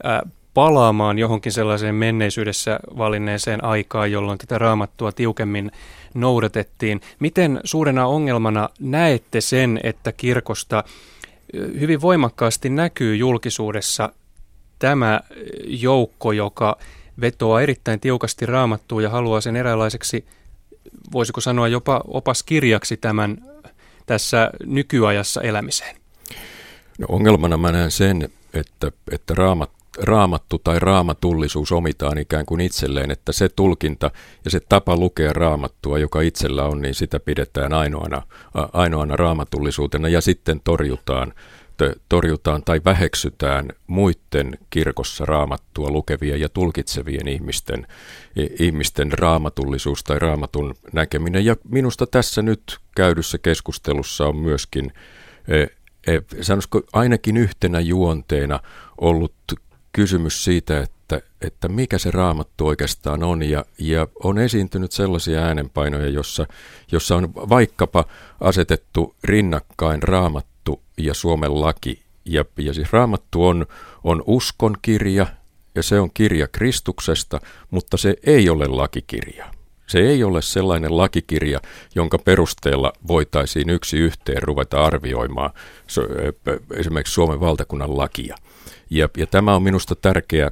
ää, 0.03 0.23
palaamaan 0.55 1.19
johonkin 1.19 1.53
sellaiseen 1.53 1.95
menneisyydessä 1.95 2.81
valinneeseen 2.99 3.65
aikaan, 3.65 4.13
jolloin 4.13 4.39
tätä 4.39 4.59
raamattua 4.59 5.13
tiukemmin 5.13 5.71
noudatettiin. 6.15 7.01
Miten 7.21 7.61
suurena 7.65 8.07
ongelmana 8.07 8.69
näette 8.81 9.41
sen, 9.41 9.81
että 9.83 10.13
kirkosta 10.13 10.85
hyvin 11.55 12.01
voimakkaasti 12.01 12.69
näkyy 12.69 13.17
julkisuudessa 13.17 14.13
tämä 14.79 15.21
joukko, 15.67 16.33
joka 16.33 16.77
vetoaa 17.21 17.61
erittäin 17.61 18.01
tiukasti 18.01 18.47
raamattua 18.47 19.03
ja 19.03 19.11
haluaa 19.11 19.41
sen 19.41 19.57
eräänlaiseksi, 19.57 20.27
voisiko 21.13 21.41
sanoa 21.41 21.69
jopa 21.69 22.01
opaskirjaksi 22.07 22.97
tämän 22.97 23.45
tässä 24.07 24.51
nykyajassa 24.67 25.41
elämiseen? 25.41 25.97
No 26.99 27.07
ongelmana 27.09 27.57
mä 27.57 27.73
näen 27.73 27.91
sen, 27.91 28.29
että, 28.55 28.93
että 29.13 29.35
raamat, 29.35 29.71
raamattu 29.99 30.59
tai 30.59 30.79
raamatullisuus 30.79 31.73
omitaan 31.73 32.19
ikään 32.19 32.47
kuin 32.47 32.61
itselleen, 32.61 33.11
että 33.11 33.33
se 33.33 33.49
tulkinta 33.49 34.11
ja 34.45 34.51
se 34.51 34.61
tapa 34.69 34.97
lukea 34.97 35.33
raamattua, 35.33 35.99
joka 35.99 36.21
itsellä 36.21 36.65
on, 36.65 36.83
niin 36.83 36.95
sitä 36.95 37.21
pidetään 37.21 37.73
ainoana, 37.73 38.23
ainoana 38.73 39.17
raamatullisuutena 39.17 40.09
ja 40.09 40.21
sitten 40.21 40.61
torjutaan 40.65 41.33
torjutaan 42.09 42.63
tai 42.65 42.81
väheksytään 42.85 43.69
muiden 43.87 44.59
kirkossa 44.71 45.25
raamattua 45.25 45.91
lukevien 45.91 46.41
ja 46.41 46.49
tulkitsevien 46.49 47.29
ihmisten, 47.29 47.87
ihmisten 48.59 49.13
raamatullisuus 49.13 50.05
tai 50.05 50.19
raamatun 50.19 50.75
näkeminen. 50.93 51.45
Ja 51.45 51.57
minusta 51.69 52.07
tässä 52.07 52.43
nyt 52.43 52.79
käydyssä 52.97 53.39
keskustelussa 53.39 54.27
on 54.27 54.37
myöskin, 54.37 54.93
e, 55.49 55.63
e, 56.07 56.21
sanoisiko 56.41 56.83
ainakin 56.93 57.37
yhtenä 57.37 57.81
juonteena 57.81 58.61
ollut 59.01 59.35
kysymys 59.93 60.45
siitä, 60.45 60.81
että, 60.81 61.21
että 61.41 61.69
mikä 61.69 61.99
se 61.99 62.11
raamattu 62.11 62.67
oikeastaan 62.67 63.23
on. 63.23 63.43
Ja, 63.43 63.65
ja 63.79 64.09
on 64.25 64.39
esiintynyt 64.39 64.93
sellaisia 64.93 65.41
äänenpainoja, 65.41 66.09
jossa, 66.09 66.47
jossa 66.93 67.17
on 67.17 67.35
vaikkapa 67.35 68.05
asetettu 68.41 69.15
rinnakkain 69.25 70.03
raamattu 70.03 70.83
ja 70.99 71.15
Suomen 71.15 71.61
laki. 71.61 72.03
Ja, 72.25 72.45
ja 72.59 72.75
siis 72.75 72.93
Raamattu 72.93 73.47
on, 73.47 73.67
on 74.05 74.23
uskon 74.27 74.77
kirja 74.83 75.27
ja 75.75 75.83
se 75.83 76.01
on 76.01 76.11
kirja 76.15 76.49
Kristuksesta, 76.49 77.41
mutta 77.71 77.97
se 77.97 78.15
ei 78.27 78.51
ole 78.51 78.67
lakikirja. 78.67 79.60
Se 79.91 79.99
ei 79.99 80.25
ole 80.25 80.43
sellainen 80.43 80.97
lakikirja, 80.97 81.61
jonka 81.95 82.19
perusteella 82.19 82.93
voitaisiin 83.09 83.71
yksi 83.71 83.99
yhteen 83.99 84.43
ruveta 84.43 84.85
arvioimaan 84.85 85.51
esimerkiksi 86.75 87.15
Suomen 87.15 87.41
valtakunnan 87.41 87.97
lakia. 87.97 88.37
Ja, 88.91 89.09
ja 89.17 89.27
tämä 89.27 89.55
on 89.55 89.63
minusta 89.63 89.95
tärkeä, 89.95 90.51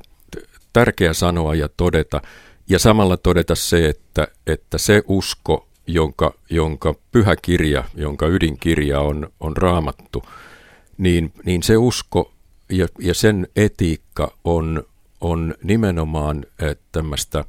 tärkeä 0.73 1.12
sanoa 1.12 1.54
ja 1.54 1.68
todeta, 1.76 2.23
ja 2.68 2.78
samalla 2.78 3.16
todeta 3.16 3.54
se, 3.54 3.88
että, 3.88 4.28
että 4.47 4.78
se 4.78 5.02
usko, 5.09 5.68
jonka, 5.87 6.35
jonka 6.50 6.95
pyhä 7.12 7.37
kirja, 7.42 7.85
jonka 7.95 8.26
ydinkirja 8.26 9.00
on, 9.00 9.28
on 9.40 9.57
raamattu, 9.57 10.23
niin, 10.99 11.33
niin 11.45 11.62
se 11.62 11.76
usko 11.76 12.33
ja, 12.71 12.87
ja 12.99 13.14
sen 13.14 13.49
etiikka 13.57 14.33
on, 14.45 14.85
on 15.21 15.54
nimenomaan 15.62 16.47
tämmöistä, 16.92 17.45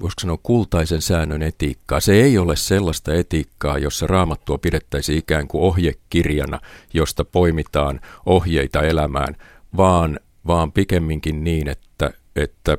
voisiko 0.00 0.20
sanoa 0.20 0.38
kultaisen 0.42 1.02
säännön 1.02 1.42
etiikkaa. 1.42 2.00
Se 2.00 2.12
ei 2.12 2.38
ole 2.38 2.56
sellaista 2.56 3.14
etiikkaa, 3.14 3.78
jossa 3.78 4.06
raamattua 4.06 4.58
pidettäisiin 4.58 5.18
ikään 5.18 5.48
kuin 5.48 5.62
ohjekirjana, 5.62 6.60
josta 6.94 7.24
poimitaan 7.24 8.00
ohjeita 8.26 8.82
elämään, 8.82 9.36
vaan, 9.76 10.20
vaan 10.46 10.72
pikemminkin 10.72 11.44
niin, 11.44 11.68
että, 11.68 12.10
että 12.36 12.78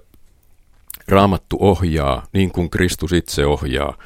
raamattu 1.07 1.57
ohjaa 1.60 2.27
niin 2.34 2.51
kuin 2.51 2.69
Kristus 2.69 3.13
itse 3.13 3.45
ohjaa 3.45 3.98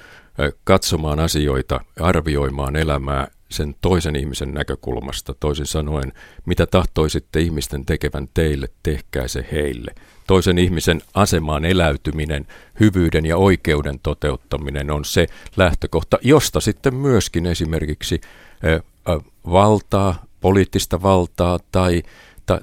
katsomaan 0.64 1.20
asioita, 1.20 1.80
arvioimaan 2.00 2.76
elämää 2.76 3.28
sen 3.52 3.76
toisen 3.82 4.16
ihmisen 4.16 4.54
näkökulmasta. 4.54 5.34
Toisin 5.40 5.66
sanoen, 5.66 6.14
mitä 6.46 6.68
tahtoisitte 6.68 7.40
ihmisten 7.40 7.86
tekevän 7.86 8.30
teille, 8.34 8.68
tehkää 8.84 9.28
se 9.28 9.46
heille. 9.52 9.96
Toisen 10.28 10.58
ihmisen 10.58 11.02
asemaan 11.14 11.66
eläytyminen, 11.66 12.48
hyvyyden 12.80 13.26
ja 13.26 13.38
oikeuden 13.38 14.00
toteuttaminen 14.00 14.92
on 14.92 15.06
se 15.06 15.28
lähtökohta, 15.58 16.18
josta 16.22 16.60
sitten 16.60 16.96
myöskin 16.96 17.46
esimerkiksi 17.46 18.22
valtaa, 19.52 20.24
poliittista 20.42 21.02
valtaa 21.02 21.60
tai 21.72 22.04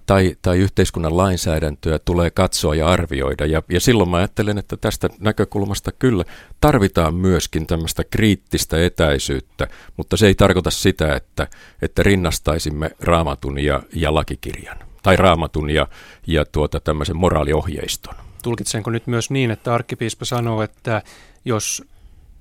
tai, 0.07 0.37
tai, 0.43 0.59
yhteiskunnan 0.59 1.16
lainsäädäntöä 1.16 1.99
tulee 1.99 2.31
katsoa 2.31 2.75
ja 2.75 2.88
arvioida. 2.88 3.47
Ja, 3.47 3.62
ja 3.71 3.81
silloin 3.81 4.09
mä 4.09 4.16
ajattelen, 4.16 4.59
että 4.59 4.76
tästä 4.76 5.09
näkökulmasta 5.21 5.93
kyllä 5.93 6.25
tarvitaan 6.61 7.14
myöskin 7.14 7.66
tämmöistä 7.66 8.05
kriittistä 8.05 8.85
etäisyyttä, 8.85 9.66
mutta 9.97 10.16
se 10.16 10.26
ei 10.26 10.35
tarkoita 10.35 10.71
sitä, 10.71 11.16
että, 11.16 11.47
että 11.83 12.02
rinnastaisimme 12.02 12.90
raamatun 13.00 13.59
ja, 13.59 13.83
ja 13.95 14.14
lakikirjan 14.14 14.78
tai 15.02 15.16
raamatun 15.16 15.71
ja, 15.71 15.87
ja 16.26 16.45
tuota, 16.45 16.81
tämmöisen 16.81 17.16
moraaliohjeiston. 17.16 18.14
Tulkitsenko 18.43 18.90
nyt 18.90 19.07
myös 19.07 19.31
niin, 19.31 19.50
että 19.50 19.75
arkkipiispa 19.75 20.25
sanoo, 20.25 20.62
että 20.62 21.02
jos 21.45 21.85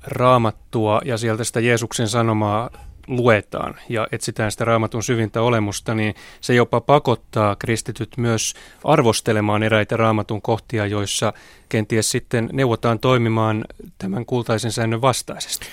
raamattua 0.04 1.02
ja 1.06 1.18
sieltä 1.18 1.44
sitä 1.44 1.60
Jeesuksen 1.60 2.10
sanomaa 2.10 2.70
luetaan 3.08 3.76
ja 3.90 4.08
etsitään 4.12 4.52
sitä 4.52 4.66
raamatun 4.66 5.04
syvintä 5.04 5.42
olemusta, 5.42 5.96
niin 5.96 6.16
se 6.42 6.54
jopa 6.54 6.82
pakottaa 6.82 7.56
kristityt 7.56 8.10
myös 8.18 8.54
arvostelemaan 8.84 9.64
eräitä 9.64 9.98
raamatun 9.98 10.42
kohtia, 10.42 10.86
joissa 10.86 11.34
kenties 11.70 12.12
sitten 12.12 12.50
neuvotaan 12.54 13.00
toimimaan 13.00 13.66
tämän 13.98 14.26
kultaisen 14.26 14.72
säännön 14.72 15.02
vastaisesti. 15.02 15.66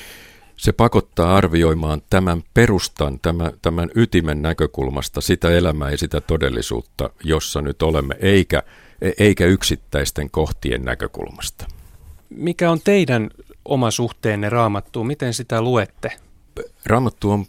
Se 0.56 0.72
pakottaa 0.72 1.36
arvioimaan 1.36 2.02
tämän 2.10 2.42
perustan, 2.54 3.18
tämän, 3.20 3.52
tämän 3.62 3.90
ytimen 3.94 4.42
näkökulmasta 4.42 5.20
sitä 5.20 5.50
elämää 5.50 5.90
ja 5.90 5.98
sitä 5.98 6.20
todellisuutta, 6.20 7.10
jossa 7.24 7.60
nyt 7.62 7.82
olemme, 7.82 8.14
eikä, 8.20 8.62
eikä 9.18 9.46
yksittäisten 9.46 10.30
kohtien 10.30 10.84
näkökulmasta. 10.84 11.66
Mikä 12.30 12.70
on 12.70 12.80
teidän 12.84 13.30
oma 13.64 13.90
suhteenne 13.90 14.48
raamattuun? 14.48 15.06
Miten 15.06 15.34
sitä 15.34 15.62
luette? 15.62 16.12
Raamattu 16.86 17.30
on, 17.30 17.44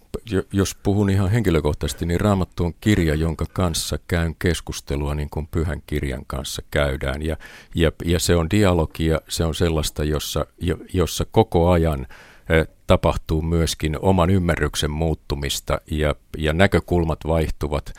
jos 0.52 0.76
puhun 0.76 1.10
ihan 1.10 1.32
henkilökohtaisesti, 1.32 2.06
niin 2.06 2.20
Raamattu 2.20 2.66
on 2.66 2.74
kirja, 2.82 3.16
jonka 3.16 3.46
kanssa 3.54 4.00
käyn 4.08 4.36
keskustelua 4.40 5.16
niin 5.16 5.30
kuin 5.30 5.48
pyhän 5.48 5.82
kirjan 5.88 6.26
kanssa 6.28 6.62
käydään. 6.72 7.22
Ja, 7.22 7.38
ja, 7.76 7.92
ja 8.06 8.20
se 8.20 8.36
on 8.36 8.50
dialogia, 8.50 9.22
se 9.30 9.46
on 9.46 9.56
sellaista, 9.56 10.04
jossa, 10.04 10.46
jossa 10.94 11.26
koko 11.32 11.70
ajan 11.70 12.08
tapahtuu 12.88 13.42
myöskin 13.42 13.98
oman 14.02 14.30
ymmärryksen 14.30 14.92
muuttumista 14.92 15.82
ja, 15.92 16.16
ja 16.38 16.54
näkökulmat 16.54 17.20
vaihtuvat. 17.28 17.94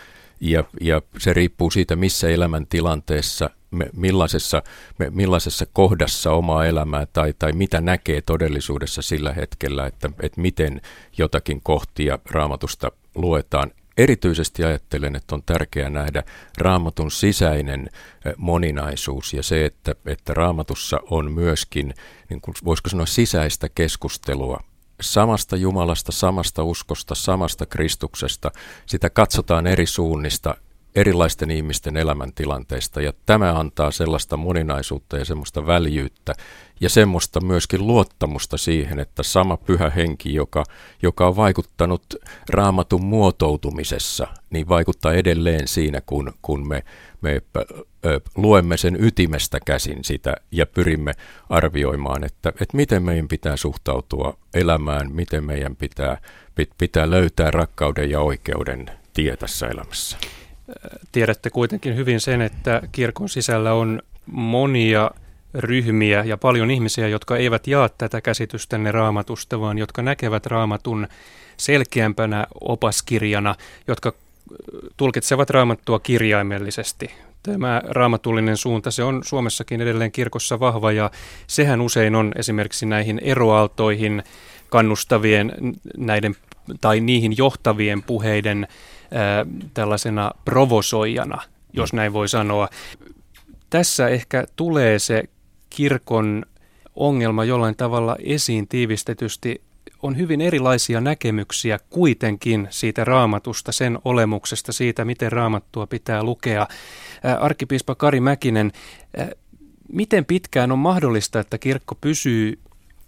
Ja, 0.45 0.65
ja 0.81 1.03
se 1.19 1.33
riippuu 1.33 1.71
siitä, 1.71 1.97
missä 1.97 2.29
elämäntilanteessa 2.29 3.51
me, 3.71 3.91
millaisessa, 3.93 4.63
me, 4.99 5.11
millaisessa 5.11 5.67
kohdassa 5.73 6.33
omaa 6.33 6.67
elämää 6.67 7.07
tai, 7.07 7.35
tai 7.39 7.53
mitä 7.53 7.81
näkee 7.81 8.21
todellisuudessa 8.21 9.03
sillä 9.03 9.33
hetkellä, 9.33 9.87
että, 9.87 10.11
että 10.23 10.41
miten 10.41 10.81
jotakin 11.19 11.61
kohtia 11.63 12.19
raamatusta 12.31 12.93
luetaan. 13.15 13.71
Erityisesti 13.99 14.65
ajattelen, 14.65 15.17
että 15.17 15.35
on 15.35 15.43
tärkeää 15.47 15.91
nähdä 15.91 16.23
raamatun 16.59 17.11
sisäinen 17.11 17.89
moninaisuus 18.37 19.33
ja 19.33 19.43
se, 19.43 19.65
että, 19.65 19.95
että 20.07 20.35
raamatussa 20.35 21.01
on 21.11 21.33
myöskin, 21.33 21.95
niin 22.31 22.41
kuin 22.41 22.55
voisiko 22.65 22.89
sanoa, 22.89 23.07
sisäistä 23.07 23.69
keskustelua 23.75 24.61
samasta 25.01 25.57
Jumalasta, 25.57 26.13
samasta 26.13 26.63
uskosta, 26.63 27.15
samasta 27.15 27.67
Kristuksesta. 27.67 28.51
Sitä 28.87 29.11
katsotaan 29.11 29.67
eri 29.67 29.87
suunnista 29.87 30.57
erilaisten 30.95 31.51
ihmisten 31.51 31.97
elämäntilanteista 31.97 33.03
ja 33.03 33.13
tämä 33.27 33.59
antaa 33.59 33.91
sellaista 33.91 34.37
moninaisuutta 34.37 35.19
ja 35.19 35.25
semmoista 35.25 35.67
väljyyttä 35.67 36.35
ja 36.81 36.91
semmoista 36.91 37.41
myöskin 37.41 37.87
luottamusta 37.87 38.59
siihen, 38.59 39.01
että 39.01 39.23
sama 39.23 39.57
pyhä 39.57 39.91
henki, 39.91 40.35
joka, 40.35 40.65
joka 41.03 41.27
on 41.27 41.37
vaikuttanut 41.37 42.15
raamatun 42.51 43.05
muotoutumisessa, 43.05 44.27
niin 44.51 44.69
vaikuttaa 44.69 45.13
edelleen 45.13 45.69
siinä, 45.69 46.01
kun, 46.07 46.33
kun 46.43 46.69
me, 46.69 46.85
me 47.21 47.43
luemme 48.37 48.77
sen 48.77 49.05
ytimestä 49.05 49.59
käsin 49.67 50.05
sitä 50.05 50.35
ja 50.51 50.67
pyrimme 50.67 51.13
arvioimaan, 51.49 52.25
että, 52.25 52.49
että 52.49 52.77
miten 52.77 53.03
meidän 53.03 53.29
pitää 53.29 53.57
suhtautua 53.57 54.39
elämään, 54.55 55.13
miten 55.13 55.45
meidän 55.45 55.77
pitää, 55.77 56.21
pitää 56.79 57.11
löytää 57.11 57.51
rakkauden 57.51 58.11
ja 58.11 58.21
oikeuden 58.21 58.91
tie 59.13 59.37
tässä 59.37 59.67
elämässä. 59.67 60.19
Tiedätte 61.13 61.51
kuitenkin 61.51 61.97
hyvin 61.97 62.21
sen, 62.21 62.41
että 62.41 62.83
kirkon 62.93 63.29
sisällä 63.29 63.73
on 63.73 64.03
monia 64.27 65.11
ryhmiä 65.55 66.25
ja 66.25 66.37
paljon 66.37 66.71
ihmisiä, 66.71 67.09
jotka 67.09 67.37
eivät 67.37 67.67
jaa 67.67 67.89
tätä 67.89 68.21
käsitystänne 68.21 68.93
raamatusta, 68.93 69.61
vaan 69.61 69.79
jotka 69.79 70.03
näkevät 70.03 70.47
raamatun 70.47 71.09
selkeämpänä 71.57 72.47
opaskirjana, 72.61 73.55
jotka 73.89 74.13
tulkitsevat 74.97 75.51
raamattua 75.51 75.99
kirjaimellisesti. 75.99 77.11
Tämä 77.43 77.83
raamatullinen 77.85 78.57
suunta, 78.57 78.91
se 78.91 79.03
on 79.03 79.23
Suomessakin 79.25 79.81
edelleen 79.81 80.13
kirkossa 80.13 80.61
vahva 80.61 80.93
ja 80.93 81.11
sehän 81.47 81.81
usein 81.81 82.15
on 82.15 82.33
esimerkiksi 82.37 82.87
näihin 82.87 83.21
eroaaltoihin 83.23 84.23
kannustavien 84.69 85.53
näiden 85.97 86.37
tai 86.81 87.01
niihin 87.01 87.37
johtavien 87.39 88.03
puheiden 88.03 88.67
ää, 88.69 88.75
tällaisena 89.75 90.31
provosoijana, 90.45 91.43
jos 91.73 91.93
näin 91.93 92.13
voi 92.13 92.29
sanoa. 92.29 92.69
Tässä 93.71 94.09
ehkä 94.09 94.47
tulee 94.57 94.99
se 94.99 95.23
kirkon 95.71 96.47
ongelma 96.97 97.45
jollain 97.45 97.77
tavalla 97.77 98.17
esiin 98.19 98.69
tiivistetysti. 98.69 99.63
On 100.03 100.19
hyvin 100.19 100.41
erilaisia 100.41 101.01
näkemyksiä 101.01 101.79
kuitenkin 101.91 102.69
siitä 102.71 103.05
raamatusta, 103.05 103.73
sen 103.73 103.99
olemuksesta, 104.05 104.73
siitä 104.73 105.05
miten 105.05 105.33
raamattua 105.33 105.87
pitää 105.87 106.23
lukea. 106.23 106.67
Arkkipiispa 107.41 107.95
Kari 107.95 108.21
Mäkinen, 108.21 108.73
miten 109.93 110.25
pitkään 110.25 110.73
on 110.73 110.79
mahdollista, 110.79 111.41
että 111.41 111.59
kirkko 111.59 111.95
pysyy 111.95 112.59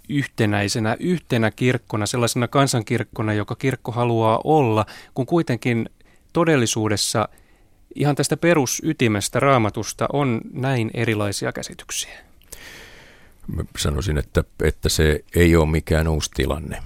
yhtenäisenä, 0.08 0.96
yhtenä 1.00 1.50
kirkkona, 1.50 2.06
sellaisena 2.06 2.48
kansankirkkona, 2.48 3.32
joka 3.32 3.54
kirkko 3.54 3.92
haluaa 3.92 4.40
olla, 4.44 4.86
kun 5.14 5.26
kuitenkin 5.26 5.90
todellisuudessa 6.36 7.28
ihan 7.94 8.16
tästä 8.16 8.36
perusytimestä 8.36 9.40
raamatusta 9.40 10.06
on 10.12 10.40
näin 10.52 10.90
erilaisia 10.94 11.52
käsityksiä? 11.52 12.18
Mä 13.46 13.64
sanoisin, 13.78 14.18
että, 14.18 14.44
että 14.64 14.88
se 14.88 15.24
ei 15.36 15.56
ole 15.56 15.70
mikään 15.70 16.08
uusi 16.08 16.30
tilanne 16.34 16.82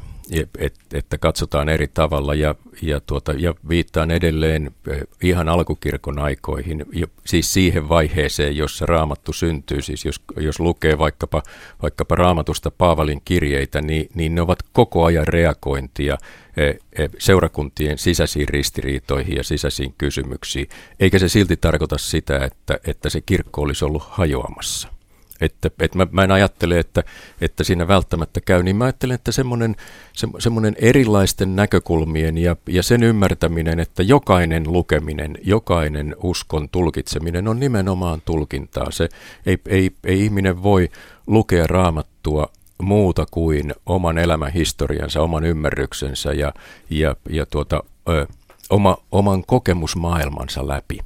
että 0.94 1.18
katsotaan 1.18 1.68
eri 1.68 1.88
tavalla 1.88 2.34
ja, 2.34 2.54
ja, 2.82 3.00
tuota, 3.00 3.32
ja 3.32 3.54
viittaan 3.68 4.10
edelleen 4.10 4.70
eh, 4.88 5.00
ihan 5.22 5.48
alkukirkon 5.48 6.18
aikoihin, 6.18 6.86
siis 7.26 7.52
siihen 7.52 7.88
vaiheeseen, 7.88 8.56
jossa 8.56 8.86
raamattu 8.86 9.32
syntyy. 9.32 9.82
Siis 9.82 10.04
jos, 10.04 10.22
jos 10.36 10.60
lukee 10.60 10.98
vaikkapa, 10.98 11.42
vaikkapa 11.82 12.14
raamatusta 12.14 12.70
Paavalin 12.70 13.20
kirjeitä, 13.24 13.80
niin, 13.80 14.08
niin 14.14 14.34
ne 14.34 14.40
ovat 14.40 14.58
koko 14.72 15.04
ajan 15.04 15.28
reagointia 15.28 16.18
eh, 16.56 16.78
eh, 16.98 17.10
seurakuntien 17.18 17.98
sisäisiin 17.98 18.48
ristiriitoihin 18.48 19.36
ja 19.36 19.44
sisäisiin 19.44 19.94
kysymyksiin, 19.98 20.68
eikä 21.00 21.18
se 21.18 21.28
silti 21.28 21.56
tarkoita 21.56 21.98
sitä, 21.98 22.44
että, 22.44 22.78
että 22.86 23.10
se 23.10 23.20
kirkko 23.20 23.62
olisi 23.62 23.84
ollut 23.84 24.02
hajoamassa. 24.06 24.99
Että, 25.40 25.70
että 25.80 25.98
mä, 25.98 26.06
mä 26.10 26.24
en 26.24 26.30
ajattele, 26.30 26.78
että, 26.78 27.04
että 27.40 27.64
siinä 27.64 27.88
välttämättä 27.88 28.40
käy, 28.40 28.62
niin 28.62 28.76
mä 28.76 28.84
ajattelen, 28.84 29.14
että 29.14 29.32
semmoinen, 29.32 29.76
se, 30.12 30.28
semmoinen 30.38 30.76
erilaisten 30.78 31.56
näkökulmien 31.56 32.38
ja, 32.38 32.56
ja 32.68 32.82
sen 32.82 33.02
ymmärtäminen, 33.02 33.80
että 33.80 34.02
jokainen 34.02 34.72
lukeminen, 34.72 35.38
jokainen 35.42 36.16
uskon 36.22 36.68
tulkitseminen 36.68 37.48
on 37.48 37.60
nimenomaan 37.60 38.22
tulkintaa. 38.24 38.90
Se 38.90 39.08
ei, 39.46 39.58
ei, 39.68 39.90
ei 40.04 40.24
ihminen 40.24 40.62
voi 40.62 40.88
lukea 41.26 41.66
raamattua 41.66 42.50
muuta 42.82 43.26
kuin 43.30 43.74
oman 43.86 44.18
elämän 44.18 44.52
historiansa, 44.52 45.22
oman 45.22 45.44
ymmärryksensä 45.44 46.32
ja, 46.32 46.52
ja, 46.90 47.16
ja 47.30 47.46
tuota, 47.46 47.82
ö, 48.08 48.26
oma, 48.70 48.96
oman 49.12 49.44
kokemusmaailmansa 49.46 50.68
läpi 50.68 50.98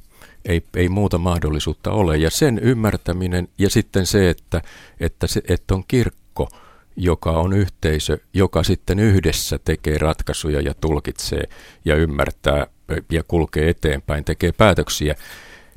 ei, 0.45 0.63
ei 0.75 0.89
muuta 0.89 1.17
mahdollisuutta 1.17 1.91
ole. 1.91 2.17
Ja 2.17 2.29
sen 2.29 2.59
ymmärtäminen 2.59 3.47
ja 3.57 3.69
sitten 3.69 4.05
se, 4.05 4.29
että, 4.29 4.61
että, 4.99 5.27
se, 5.27 5.41
että 5.47 5.75
on 5.75 5.83
kirkko, 5.87 6.49
joka 6.95 7.31
on 7.31 7.53
yhteisö, 7.53 8.17
joka 8.33 8.63
sitten 8.63 8.99
yhdessä 8.99 9.59
tekee 9.65 9.97
ratkaisuja 9.97 10.61
ja 10.61 10.73
tulkitsee 10.73 11.43
ja 11.85 11.95
ymmärtää 11.95 12.67
ja 13.11 13.23
kulkee 13.27 13.69
eteenpäin, 13.69 14.23
tekee 14.23 14.51
päätöksiä, 14.51 15.15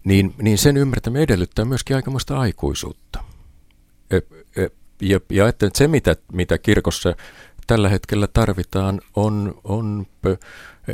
niin, 0.04 0.34
niin 0.42 0.58
sen 0.58 0.76
ymmärtäminen 0.76 1.22
edellyttää 1.22 1.64
myöskin 1.64 1.96
aikamoista 1.96 2.38
aikuisuutta. 2.38 3.24
Ja, 5.02 5.20
ja, 5.30 5.48
että 5.48 5.70
se, 5.74 5.88
mitä, 5.88 6.16
mitä 6.32 6.58
kirkossa 6.58 7.16
tällä 7.68 7.88
hetkellä 7.88 8.26
tarvitaan, 8.26 9.00
on, 9.16 9.60
on 9.64 10.06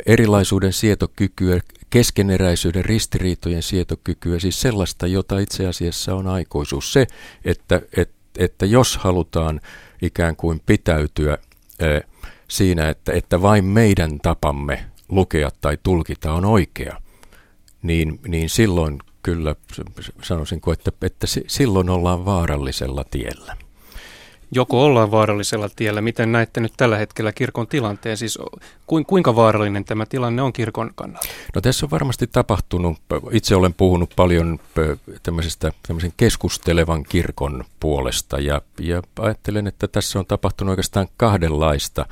erilaisuuden 0.05 0.73
sietokykyä, 0.73 1.59
keskeneräisyyden, 1.89 2.85
ristiriitojen 2.85 3.63
sietokykyä, 3.63 4.39
siis 4.39 4.61
sellaista, 4.61 5.07
jota 5.07 5.39
itse 5.39 5.67
asiassa 5.67 6.15
on 6.15 6.27
aikuisuus. 6.27 6.93
Se, 6.93 7.07
että, 7.45 7.81
että, 7.97 8.15
että 8.37 8.65
jos 8.65 8.97
halutaan 8.97 9.61
ikään 10.01 10.35
kuin 10.35 10.61
pitäytyä 10.65 11.37
siinä, 12.47 12.89
että, 12.89 13.13
että 13.13 13.41
vain 13.41 13.65
meidän 13.65 14.19
tapamme 14.19 14.85
lukea 15.09 15.49
tai 15.61 15.77
tulkita 15.83 16.33
on 16.33 16.45
oikea, 16.45 17.01
niin, 17.81 18.19
niin 18.27 18.49
silloin 18.49 18.99
kyllä 19.23 19.55
sanoisinko, 20.21 20.73
että, 20.73 20.91
että 21.01 21.27
silloin 21.47 21.89
ollaan 21.89 22.25
vaarallisella 22.25 23.03
tiellä 23.11 23.64
joko 24.55 24.83
ollaan 24.83 25.11
vaarallisella 25.11 25.69
tiellä. 25.75 26.01
Miten 26.01 26.31
näette 26.31 26.59
nyt 26.59 26.73
tällä 26.77 26.97
hetkellä 26.97 27.31
kirkon 27.31 27.67
tilanteen? 27.67 28.17
Siis 28.17 28.39
kuinka 29.07 29.35
vaarallinen 29.35 29.85
tämä 29.85 30.05
tilanne 30.05 30.41
on 30.41 30.53
kirkon 30.53 30.91
kannalta? 30.95 31.27
No 31.55 31.61
tässä 31.61 31.85
on 31.85 31.91
varmasti 31.91 32.27
tapahtunut, 32.27 32.97
itse 33.31 33.55
olen 33.55 33.73
puhunut 33.73 34.13
paljon 34.15 34.59
tämmöisestä 35.23 35.71
tämmöisen 35.87 36.13
keskustelevan 36.17 37.03
kirkon 37.03 37.63
puolesta 37.79 38.39
ja, 38.39 38.61
ja 38.79 39.01
ajattelen, 39.19 39.67
että 39.67 39.87
tässä 39.87 40.19
on 40.19 40.25
tapahtunut 40.25 40.69
oikeastaan 40.69 41.07
kahdenlaista 41.17 42.05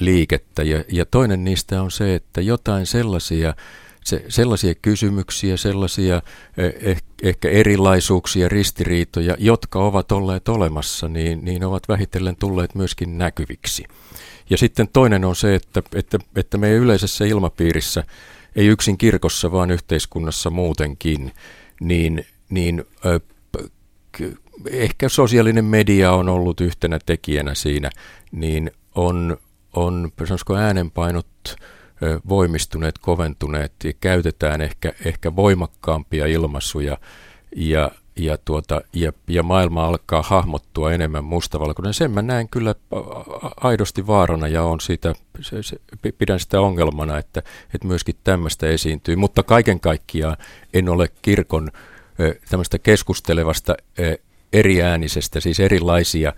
liikettä 0.00 0.62
ja, 0.62 0.84
ja 0.88 1.06
toinen 1.06 1.44
niistä 1.44 1.82
on 1.82 1.90
se, 1.90 2.14
että 2.14 2.40
jotain 2.40 2.86
sellaisia 2.86 3.54
se, 4.04 4.24
sellaisia 4.28 4.74
kysymyksiä, 4.74 5.56
sellaisia 5.56 6.22
eh, 6.56 7.02
ehkä 7.22 7.48
erilaisuuksia, 7.48 8.48
ristiriitoja, 8.48 9.36
jotka 9.38 9.78
ovat 9.78 10.12
olleet 10.12 10.48
olemassa, 10.48 11.08
niin, 11.08 11.44
niin 11.44 11.64
ovat 11.64 11.88
vähitellen 11.88 12.36
tulleet 12.36 12.74
myöskin 12.74 13.18
näkyviksi. 13.18 13.84
Ja 14.50 14.58
sitten 14.58 14.88
toinen 14.92 15.24
on 15.24 15.36
se, 15.36 15.54
että, 15.54 15.82
että, 15.94 16.18
että 16.36 16.58
meidän 16.58 16.78
yleisessä 16.78 17.24
ilmapiirissä, 17.24 18.04
ei 18.56 18.66
yksin 18.66 18.98
kirkossa, 18.98 19.52
vaan 19.52 19.70
yhteiskunnassa 19.70 20.50
muutenkin, 20.50 21.32
niin, 21.80 22.26
niin 22.50 22.84
ö, 23.06 23.20
ehkä 24.70 25.08
sosiaalinen 25.08 25.64
media 25.64 26.12
on 26.12 26.28
ollut 26.28 26.60
yhtenä 26.60 26.98
tekijänä 27.06 27.54
siinä, 27.54 27.90
niin 28.32 28.70
on, 28.94 29.36
on 29.72 30.12
sanoisiko 30.26 30.56
äänenpainot 30.56 31.26
voimistuneet, 32.28 32.98
koventuneet 32.98 33.72
ja 33.84 33.92
käytetään 34.00 34.60
ehkä, 34.60 34.92
ehkä 35.04 35.36
voimakkaampia 35.36 36.26
ilmaisuja 36.26 36.98
ja, 37.56 37.90
ja, 38.16 38.38
tuota, 38.44 38.80
ja, 38.92 39.12
ja 39.28 39.42
maailma 39.42 39.86
alkaa 39.86 40.22
hahmottua 40.22 40.92
enemmän 40.92 41.24
mustavalkoinen. 41.24 41.94
Sen 41.94 42.10
mä 42.10 42.22
näen 42.22 42.48
kyllä 42.48 42.74
aidosti 43.56 44.06
vaarana 44.06 44.48
ja 44.48 44.62
on 44.62 44.80
siitä, 44.80 45.14
se, 45.40 45.62
se, 45.62 45.76
pidän 46.18 46.40
sitä 46.40 46.60
ongelmana, 46.60 47.18
että, 47.18 47.42
että 47.74 47.86
myöskin 47.86 48.14
tämmöistä 48.24 48.66
esiintyy. 48.66 49.16
Mutta 49.16 49.42
kaiken 49.42 49.80
kaikkiaan 49.80 50.36
en 50.74 50.88
ole 50.88 51.08
kirkon 51.22 51.70
tämmöistä 52.50 52.78
keskustelevasta 52.78 53.74
eriäänisestä, 54.52 55.40
siis 55.40 55.60
erilaisia 55.60 56.32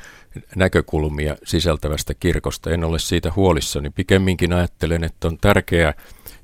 näkökulmia 0.56 1.36
sisältävästä 1.44 2.14
kirkosta. 2.14 2.70
En 2.70 2.84
ole 2.84 2.98
siitä 2.98 3.32
huolissani. 3.36 3.90
Pikemminkin 3.90 4.52
ajattelen, 4.52 5.04
että 5.04 5.28
on 5.28 5.38
tärkeää, 5.38 5.94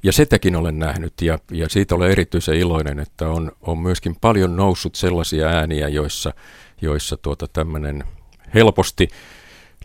ja 0.02 0.12
sitäkin 0.12 0.56
olen 0.56 0.78
nähnyt, 0.78 1.12
ja, 1.22 1.38
ja 1.50 1.68
siitä 1.68 1.94
olen 1.94 2.10
erityisen 2.10 2.54
iloinen, 2.54 2.98
että 2.98 3.28
on, 3.28 3.52
on 3.60 3.78
myöskin 3.78 4.16
paljon 4.20 4.56
noussut 4.56 4.94
sellaisia 4.94 5.48
ääniä, 5.48 5.88
joissa, 5.88 6.34
joissa 6.80 7.16
tuota 7.16 7.48
tämmöinen 7.48 8.04
helposti 8.54 9.08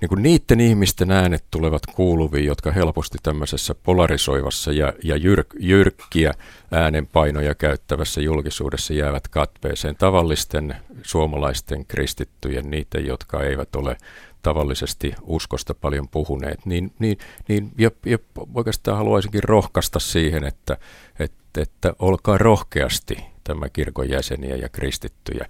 niin 0.01 0.10
kuin 0.10 0.23
niiden 0.23 0.60
ihmisten 0.60 1.12
äänet 1.12 1.43
tulevat 1.51 1.81
kuuluviin, 1.86 2.45
jotka 2.45 2.71
helposti 2.71 3.17
tämmöisessä 3.23 3.75
polarisoivassa 3.75 4.71
ja, 4.71 4.93
ja 5.03 5.15
jyrk, 5.15 5.47
jyrkkiä 5.60 6.34
äänenpainoja 6.71 7.55
käyttävässä 7.55 8.21
julkisuudessa 8.21 8.93
jäävät 8.93 9.27
katveeseen. 9.27 9.95
Tavallisten 9.95 10.75
suomalaisten 11.03 11.86
kristittyjen, 11.86 12.71
niiden, 12.71 13.05
jotka 13.05 13.43
eivät 13.43 13.75
ole 13.75 13.97
tavallisesti 14.41 15.13
uskosta 15.21 15.73
paljon 15.73 16.08
puhuneet, 16.08 16.65
niin, 16.65 16.93
niin, 16.99 17.17
niin 17.47 17.71
ja, 17.77 17.91
ja 18.05 18.17
oikeastaan 18.53 18.97
haluaisinkin 18.97 19.43
rohkaista 19.43 19.99
siihen, 19.99 20.43
että, 20.43 20.77
että, 21.19 21.62
että 21.62 21.93
olkaa 21.99 22.38
rohkeasti 22.38 23.17
tämä 23.43 23.69
kirkon 23.69 24.10
jäseniä 24.10 24.55
ja 24.55 24.69
kristittyjä. 24.69 25.47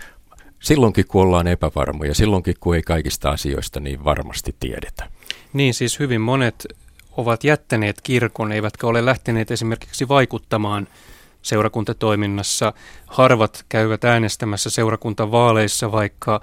Silloinkin, 0.59 1.07
kun 1.07 1.21
ollaan 1.21 1.47
epävarmoja, 1.47 2.15
silloinkin, 2.15 2.55
kun 2.59 2.75
ei 2.75 2.81
kaikista 2.81 3.29
asioista 3.29 3.79
niin 3.79 4.03
varmasti 4.03 4.55
tiedetä. 4.59 5.09
Niin, 5.53 5.73
siis 5.73 5.99
hyvin 5.99 6.21
monet 6.21 6.67
ovat 7.17 7.43
jättäneet 7.43 8.01
kirkon, 8.01 8.51
eivätkä 8.51 8.87
ole 8.87 9.05
lähteneet 9.05 9.51
esimerkiksi 9.51 10.07
vaikuttamaan 10.07 10.87
seurakuntatoiminnassa. 11.41 12.73
Harvat 13.05 13.65
käyvät 13.69 14.03
äänestämässä 14.03 14.69
seurakuntavaaleissa, 14.69 15.91
vaikka 15.91 16.35
äh, 16.35 16.41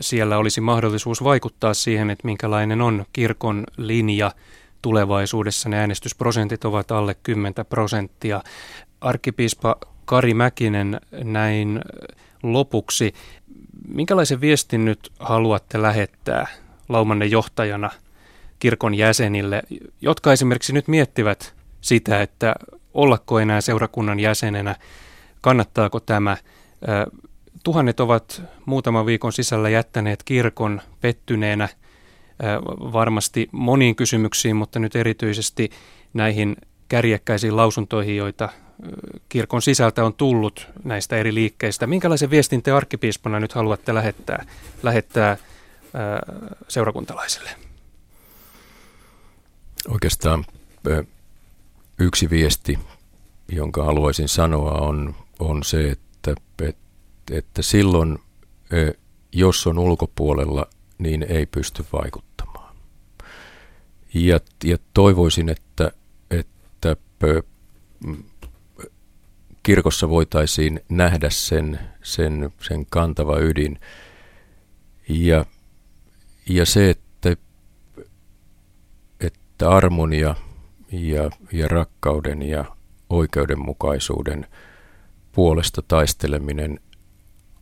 siellä 0.00 0.38
olisi 0.38 0.60
mahdollisuus 0.60 1.24
vaikuttaa 1.24 1.74
siihen, 1.74 2.10
että 2.10 2.26
minkälainen 2.26 2.80
on 2.80 3.04
kirkon 3.12 3.64
linja 3.76 4.32
tulevaisuudessa. 4.82 5.68
Ne 5.68 5.78
äänestysprosentit 5.78 6.64
ovat 6.64 6.90
alle 6.90 7.16
10 7.22 7.54
prosenttia. 7.68 8.42
Arkkipiispa 9.00 9.76
Kari 10.04 10.34
Mäkinen 10.34 11.00
näin 11.24 11.80
lopuksi. 12.52 13.14
Minkälaisen 13.88 14.40
viestin 14.40 14.84
nyt 14.84 15.12
haluatte 15.18 15.82
lähettää 15.82 16.46
laumanne 16.88 17.26
johtajana 17.26 17.90
kirkon 18.58 18.94
jäsenille, 18.94 19.62
jotka 20.00 20.32
esimerkiksi 20.32 20.72
nyt 20.72 20.88
miettivät 20.88 21.54
sitä, 21.80 22.22
että 22.22 22.54
ollako 22.94 23.38
enää 23.38 23.60
seurakunnan 23.60 24.20
jäsenenä, 24.20 24.76
kannattaako 25.40 26.00
tämä. 26.00 26.36
Tuhannet 27.64 28.00
ovat 28.00 28.42
muutaman 28.66 29.06
viikon 29.06 29.32
sisällä 29.32 29.68
jättäneet 29.68 30.22
kirkon 30.22 30.80
pettyneenä 31.00 31.68
varmasti 32.92 33.48
moniin 33.52 33.96
kysymyksiin, 33.96 34.56
mutta 34.56 34.78
nyt 34.78 34.96
erityisesti 34.96 35.70
näihin 36.14 36.56
kärjekkäisiin 36.88 37.56
lausuntoihin, 37.56 38.16
joita 38.16 38.48
kirkon 39.28 39.62
sisältä 39.62 40.04
on 40.04 40.14
tullut 40.14 40.66
näistä 40.84 41.16
eri 41.16 41.34
liikkeistä. 41.34 41.86
Minkälaisen 41.86 42.30
viestin 42.30 42.62
te 42.62 42.70
arkkipiispana 42.70 43.40
nyt 43.40 43.52
haluatte 43.52 43.94
lähettää, 43.94 44.46
lähettää 44.82 45.36
seurakuntalaisille? 46.68 47.50
Oikeastaan 49.88 50.44
yksi 51.98 52.30
viesti, 52.30 52.78
jonka 53.48 53.84
haluaisin 53.84 54.28
sanoa, 54.28 54.72
on, 54.72 55.14
on 55.38 55.64
se, 55.64 55.90
että, 55.90 56.34
että, 56.62 56.84
että 57.30 57.62
silloin, 57.62 58.18
jos 59.32 59.66
on 59.66 59.78
ulkopuolella, 59.78 60.66
niin 60.98 61.26
ei 61.28 61.46
pysty 61.46 61.84
vaikuttamaan. 61.92 62.76
Ja, 64.14 64.40
ja 64.64 64.78
toivoisin, 64.94 65.48
että, 65.48 65.64
että 65.84 66.03
kirkossa 69.62 70.08
voitaisiin 70.08 70.80
nähdä 70.88 71.30
sen, 71.30 71.80
sen, 72.02 72.52
sen 72.60 72.86
kantava 72.90 73.38
ydin. 73.38 73.80
Ja, 75.08 75.44
ja 76.48 76.66
se, 76.66 76.90
että, 76.90 77.36
että 79.20 79.70
armonia 79.70 80.34
ja, 80.92 81.30
ja 81.52 81.68
rakkauden 81.68 82.42
ja 82.42 82.64
oikeudenmukaisuuden 83.10 84.46
puolesta 85.32 85.82
taisteleminen 85.82 86.80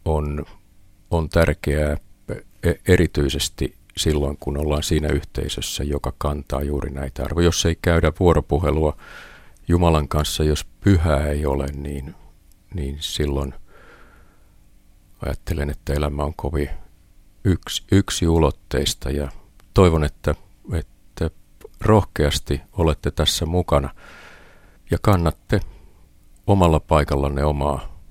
on, 0.05 0.45
on 1.11 1.29
tärkeää 1.29 1.97
e, 2.63 2.73
erityisesti 2.89 3.75
silloin, 3.97 4.37
kun 4.41 4.57
ollaan 4.57 4.83
siinä 4.83 5.09
yhteisössä, 5.09 5.85
joka 5.85 6.13
kantaa 6.19 6.63
juuri 6.63 6.91
näitä 6.91 7.25
arvoja. 7.25 7.45
Jos 7.45 7.67
ei 7.67 7.79
käydä 7.83 8.13
vuoropuhelua 8.21 8.97
Jumalan 9.73 10.09
kanssa, 10.09 10.45
jos 10.45 10.65
pyhää 10.65 11.27
ei 11.27 11.47
ole, 11.47 11.67
niin, 11.67 12.15
niin 12.75 12.97
silloin 13.01 13.55
ajattelen, 15.27 15.71
että 15.71 15.93
elämä 15.93 16.25
on 16.25 16.35
kovin 16.35 16.71
yksi, 17.45 17.85
yksi 17.93 18.29
ulotteista 18.29 19.11
ja 19.11 19.29
toivon, 19.75 20.05
että, 20.05 20.35
että 20.73 21.31
rohkeasti 21.81 22.61
olette 22.73 23.11
tässä 23.11 23.47
mukana 23.47 23.95
ja 24.91 24.99
kannatte 25.03 25.61
omalla 26.47 26.81
paikallanne 26.81 27.45
omaa 27.45 28.03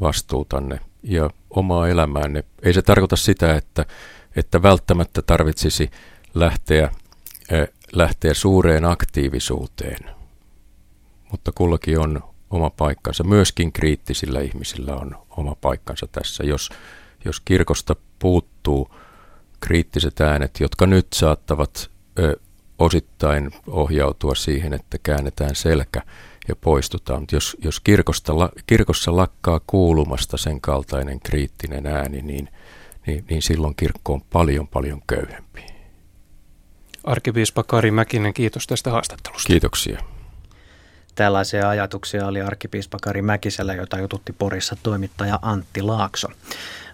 vastuutanne 0.00 0.80
ja 1.02 1.30
omaa 1.50 1.88
elämäänne. 1.88 2.44
Ei 2.62 2.72
se 2.72 2.82
tarkoita 2.82 3.16
sitä, 3.16 3.54
että, 3.54 3.86
että 4.36 4.62
välttämättä 4.62 5.22
tarvitsisi 5.22 5.90
lähteä, 6.34 6.84
äh, 6.84 7.68
lähteä 7.92 8.34
suureen 8.34 8.84
aktiivisuuteen, 8.84 10.19
mutta 11.30 11.52
kullakin 11.52 11.98
on 11.98 12.20
oma 12.50 12.70
paikkansa. 12.70 13.24
Myöskin 13.24 13.72
kriittisillä 13.72 14.40
ihmisillä 14.40 14.96
on 14.96 15.16
oma 15.30 15.56
paikkansa 15.60 16.06
tässä. 16.06 16.44
Jos, 16.44 16.70
jos 17.24 17.40
kirkosta 17.40 17.96
puuttuu 18.18 18.94
kriittiset 19.60 20.20
äänet, 20.20 20.60
jotka 20.60 20.86
nyt 20.86 21.06
saattavat 21.14 21.90
ö, 22.18 22.36
osittain 22.78 23.50
ohjautua 23.66 24.34
siihen, 24.34 24.72
että 24.72 24.98
käännetään 25.02 25.54
selkä 25.54 26.02
ja 26.48 26.56
poistutaan. 26.56 27.22
Mutta 27.22 27.36
jos, 27.36 27.56
jos 27.64 27.80
kirkosta, 27.80 28.32
kirkossa 28.66 29.16
lakkaa 29.16 29.60
kuulumasta 29.66 30.36
sen 30.36 30.60
kaltainen 30.60 31.20
kriittinen 31.20 31.86
ääni, 31.86 32.22
niin, 32.22 32.48
niin, 33.06 33.24
niin 33.30 33.42
silloin 33.42 33.74
kirkko 33.74 34.12
on 34.12 34.22
paljon 34.32 34.68
paljon 34.68 35.02
köyhempi. 35.06 35.66
Arkipiispa 37.04 37.62
Kari 37.62 37.90
Mäkinen, 37.90 38.34
kiitos 38.34 38.66
tästä 38.66 38.90
haastattelusta. 38.90 39.46
Kiitoksia. 39.46 40.02
Tällaisia 41.20 41.68
ajatuksia 41.68 42.26
oli 42.26 42.40
arkkipiispa 42.40 42.98
Kari 43.02 43.22
Mäkisellä, 43.22 43.74
jota 43.74 43.98
jututti 43.98 44.32
Porissa 44.32 44.76
toimittaja 44.82 45.38
Antti 45.42 45.82
Laakso. 45.82 46.28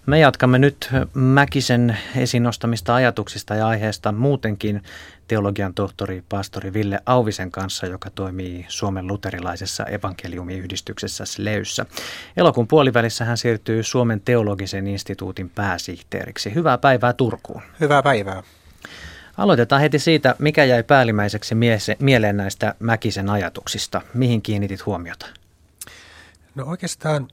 Me 0.07 0.19
jatkamme 0.19 0.59
nyt 0.59 0.91
Mäkisen 1.15 1.99
esiin 2.17 2.43
nostamista 2.43 2.95
ajatuksista 2.95 3.55
ja 3.55 3.69
aiheesta 3.69 4.13
muutenkin 4.13 4.83
teologian 5.29 5.75
tohtori, 5.75 6.25
pastori 6.29 6.73
Ville 6.73 7.01
Auvisen 7.07 7.51
kanssa, 7.51 7.87
joka 7.87 8.11
toimii 8.11 8.67
Suomen 8.69 9.07
luterilaisessa 9.07 9.85
evankeliumiyhdistyksessä 9.85 11.25
Sleyssä. 11.25 11.87
Elokuun 12.37 12.69
puolivälissä 12.69 13.25
hän 13.25 13.37
siirtyy 13.37 13.83
Suomen 13.83 14.21
teologisen 14.21 14.87
instituutin 14.87 15.51
pääsihteeriksi. 15.51 16.55
Hyvää 16.55 16.79
päivää 16.79 17.13
Turkuun. 17.13 17.63
Hyvää 17.81 18.03
päivää. 18.03 18.43
Aloitetaan 19.39 19.81
heti 19.81 19.99
siitä, 19.99 20.35
mikä 20.39 20.65
jäi 20.65 20.83
päällimmäiseksi 20.83 21.55
mieleen 21.99 22.37
näistä 22.37 22.75
Mäkisen 22.79 23.31
ajatuksista. 23.31 24.03
Mihin 24.15 24.43
kiinnitit 24.43 24.87
huomiota? 24.87 25.27
No 26.55 26.65
oikeastaan 26.65 27.29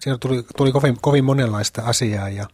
siinä 0.00 0.18
tuli, 0.18 0.44
tuli 0.56 0.72
kovin, 0.72 0.96
kovin 1.00 1.24
monenlaista 1.24 1.82
asiaa 1.82 2.28
ja, 2.28 2.46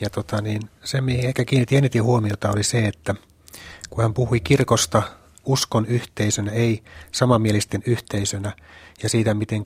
ja 0.00 0.10
tota 0.10 0.40
niin, 0.40 0.62
se, 0.84 1.00
mihin 1.00 1.26
ehkä 1.26 1.44
kiinnitin 1.44 1.78
eniten 1.78 2.02
huomiota, 2.02 2.50
oli 2.50 2.62
se, 2.62 2.86
että 2.86 3.14
kun 3.90 4.02
hän 4.02 4.14
puhui 4.14 4.40
kirkosta 4.40 5.02
uskon 5.44 5.86
yhteisönä, 5.86 6.52
ei 6.52 6.82
samanmielisten 7.12 7.82
yhteisönä 7.86 8.52
ja 9.02 9.08
siitä, 9.08 9.34
miten 9.34 9.62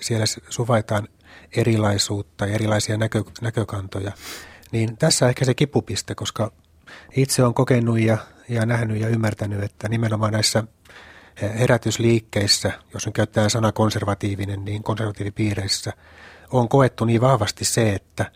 siellä 0.00 0.24
suvaitaan 0.48 1.08
erilaisuutta 1.56 2.46
ja 2.46 2.54
erilaisia 2.54 2.96
näkö, 2.96 3.24
näkökantoja, 3.40 4.12
niin 4.72 4.96
tässä 4.96 5.28
ehkä 5.28 5.44
se 5.44 5.54
kipupiste, 5.54 6.14
koska 6.14 6.52
itse 7.16 7.42
olen 7.42 7.54
kokenut 7.54 8.00
ja, 8.00 8.18
ja 8.48 8.66
nähnyt 8.66 9.00
ja 9.00 9.08
ymmärtänyt, 9.08 9.62
että 9.62 9.88
nimenomaan 9.88 10.32
näissä 10.32 10.64
herätysliikkeissä, 11.42 12.72
jos 12.94 13.06
on 13.06 13.12
käyttää 13.12 13.48
sana 13.48 13.72
konservatiivinen, 13.72 14.64
niin 14.64 14.82
konservatiivipiireissä 14.82 15.92
on 16.50 16.68
koettu 16.68 17.04
niin 17.04 17.20
vahvasti 17.20 17.64
se, 17.64 17.94
että, 17.94 18.30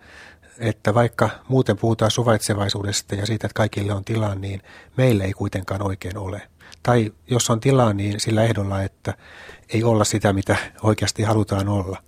että 0.58 0.94
vaikka 0.94 1.30
muuten 1.48 1.78
puhutaan 1.78 2.10
suvaitsevaisuudesta 2.10 3.14
ja 3.14 3.26
siitä, 3.26 3.46
että 3.46 3.56
kaikille 3.56 3.92
on 3.92 4.04
tilaa, 4.04 4.34
niin 4.34 4.62
meille 4.96 5.24
ei 5.24 5.32
kuitenkaan 5.32 5.82
oikein 5.82 6.18
ole. 6.18 6.42
Tai 6.82 7.12
jos 7.26 7.50
on 7.50 7.60
tilaa, 7.60 7.92
niin 7.92 8.20
sillä 8.20 8.42
ehdolla, 8.42 8.82
että 8.82 9.14
ei 9.68 9.84
olla 9.84 10.04
sitä, 10.04 10.32
mitä 10.32 10.56
oikeasti 10.82 11.22
halutaan 11.22 11.68
olla. 11.68 12.02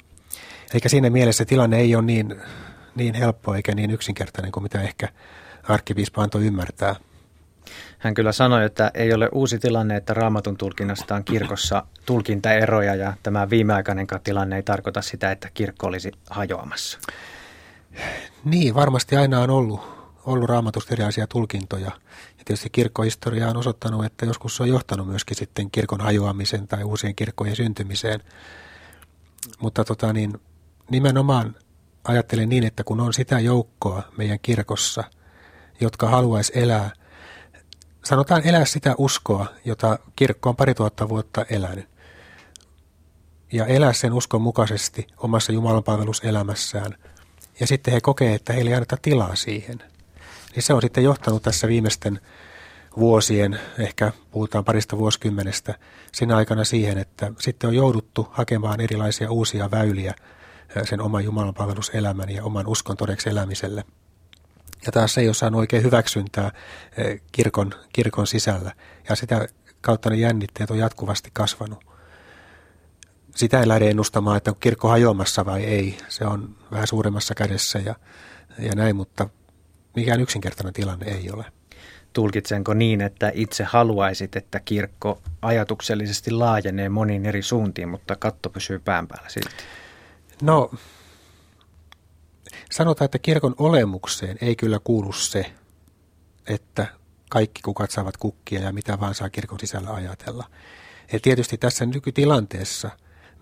Eikä 0.75 0.89
siinä 0.89 1.11
mielessä 1.11 1.45
tilanne 1.45 1.79
ei 1.79 1.95
ole 1.97 2.05
niin, 2.05 2.43
niin 2.95 3.15
helppo 3.15 3.55
eikä 3.55 3.75
niin 3.75 3.91
yksinkertainen 3.91 4.53
kuin 4.53 4.63
mitä 4.63 4.83
ehkä 4.83 5.09
arkkipiispa 5.69 6.23
antoi 6.23 6.47
ymmärtää. 6.47 6.97
Hän 7.99 8.15
kyllä 8.15 8.33
sanoi, 8.33 8.65
että 8.65 8.91
ei 8.95 9.15
ole 9.15 9.29
uusi 9.33 9.59
tilanne, 9.59 9.97
että 9.97 10.15
raamatun 10.15 10.57
tulkinnasta 10.57 11.15
on 11.15 11.25
kirkossa 11.25 11.87
tulkintaeroja 12.07 12.95
ja 12.95 13.13
tämä 13.23 13.51
viimeaikainen 13.51 14.07
tilanne 14.25 14.57
ei 14.57 14.63
tarkoita 14.63 15.03
sitä, 15.03 15.31
että 15.31 15.51
kirkko 15.55 15.87
olisi 15.87 16.13
hajoamassa. 16.31 16.99
Niin, 18.45 18.75
varmasti 18.75 19.17
aina 19.17 19.41
on 19.41 19.51
ollut, 19.51 19.81
ollut 20.27 20.49
raamatusta 20.49 20.95
erilaisia 20.95 21.27
tulkintoja. 21.27 21.91
Ja 22.39 22.45
tietysti 22.45 22.71
kirkkohistoria 22.71 23.49
on 23.49 23.57
osoittanut, 23.57 24.05
että 24.05 24.27
joskus 24.27 24.57
se 24.57 24.63
on 24.63 24.69
johtanut 24.69 25.09
myöskin 25.09 25.37
sitten 25.37 25.71
kirkon 25.71 26.01
hajoamisen 26.01 26.69
tai 26.69 26.85
uusien 26.85 27.15
kirkkojen 27.15 27.57
syntymiseen. 27.57 28.21
Mutta 29.61 29.85
tota 29.85 30.13
niin, 30.13 30.41
nimenomaan 30.91 31.55
ajattelen 32.05 32.49
niin, 32.49 32.67
että 32.67 32.85
kun 32.85 33.01
on 33.01 33.15
sitä 33.15 33.41
joukkoa 33.41 34.03
meidän 34.17 34.39
kirkossa, 34.43 35.05
jotka 35.81 36.09
haluaisi 36.09 36.53
elää, 36.55 36.91
sanotaan 38.05 38.47
elää 38.47 38.65
sitä 38.65 38.95
uskoa, 38.99 39.47
jota 39.65 39.99
kirkko 40.17 40.49
on 40.49 40.57
pari 40.57 40.75
tuhatta 40.75 41.09
vuotta 41.09 41.45
elänyt, 41.51 41.89
ja 43.53 43.67
elää 43.67 43.93
sen 43.93 44.13
uskon 44.13 44.43
mukaisesti 44.43 45.07
omassa 45.17 45.53
Jumalanpalveluselämässään, 45.53 46.95
ja 47.61 47.67
sitten 47.67 47.95
he 47.95 48.01
kokee, 48.01 48.35
että 48.35 48.53
heille 48.53 48.71
ei 48.71 48.75
anneta 48.75 48.97
tilaa 49.03 49.37
siihen. 49.37 49.79
Niin 50.55 50.63
se 50.63 50.75
on 50.75 50.83
sitten 50.83 51.05
johtanut 51.05 51.43
tässä 51.43 51.69
viimeisten 51.69 52.21
vuosien, 52.97 53.61
ehkä 53.79 54.13
puhutaan 54.31 54.65
parista 54.65 54.99
vuosikymmenestä, 54.99 55.75
siinä 56.13 56.37
aikana 56.37 56.65
siihen, 56.65 56.99
että 56.99 57.33
sitten 57.41 57.69
on 57.69 57.75
jouduttu 57.75 58.29
hakemaan 58.31 58.81
erilaisia 58.81 59.31
uusia 59.31 59.71
väyliä 59.71 60.15
sen 60.83 61.01
oman 61.01 61.25
jumalanpalveluselämän 61.25 62.31
ja 62.31 62.45
oman 62.45 62.67
uskon 62.67 62.97
todeksi 62.97 63.31
elämiselle. 63.31 63.85
Ja 64.87 64.93
taas 64.93 65.15
se 65.15 65.21
ei 65.21 65.29
ole 65.29 65.35
saanut 65.35 65.59
oikein 65.59 65.83
hyväksyntää 65.83 66.53
kirkon, 67.33 67.73
kirkon 67.93 68.27
sisällä, 68.27 68.73
ja 69.09 69.17
sitä 69.17 69.49
kautta 69.81 70.11
ne 70.11 70.17
jännitteet 70.17 70.71
on 70.71 70.79
jatkuvasti 70.79 71.31
kasvanut. 71.33 71.85
Sitä 73.35 73.61
ei 73.61 73.69
lähde 73.69 73.91
ennustamaan, 73.91 74.37
että 74.37 74.53
kirkko 74.61 74.89
hajoamassa 74.89 75.47
vai 75.47 75.65
ei. 75.65 75.99
Se 76.09 76.25
on 76.25 76.57
vähän 76.71 76.87
suuremmassa 76.87 77.35
kädessä 77.35 77.79
ja, 77.79 77.95
ja 78.59 78.73
näin, 78.77 78.97
mutta 78.97 79.29
mikään 79.97 80.21
yksinkertainen 80.21 80.73
tilanne 80.73 81.07
ei 81.07 81.31
ole. 81.31 81.45
Tulkitsenko 82.13 82.75
niin, 82.75 83.01
että 83.01 83.31
itse 83.35 83.65
haluaisit, 83.65 84.37
että 84.37 84.61
kirkko 84.61 85.23
ajatuksellisesti 85.43 86.31
laajenee 86.31 86.89
moniin 86.89 87.27
eri 87.27 87.43
suuntiin, 87.43 87.89
mutta 87.89 88.17
katto 88.17 88.51
pysyy 88.51 88.79
pään 88.79 89.09
päällä 89.09 89.29
silti? 89.29 89.65
No, 90.43 90.71
sanotaan, 92.73 93.05
että 93.05 93.19
kirkon 93.19 93.55
olemukseen 93.59 94.39
ei 94.41 94.57
kyllä 94.57 94.81
kuulu 94.85 95.13
se, 95.13 95.53
että 96.47 96.87
kaikki 97.31 97.63
kukat 97.63 97.91
saavat 97.91 98.17
kukkia 98.17 98.61
ja 98.61 98.73
mitä 98.73 99.01
vaan 99.01 99.15
saa 99.15 99.31
kirkon 99.31 99.61
sisällä 99.61 99.91
ajatella. 99.91 100.51
Ja 101.13 101.21
tietysti 101.21 101.59
tässä 101.59 101.87
nykytilanteessa, 101.87 102.91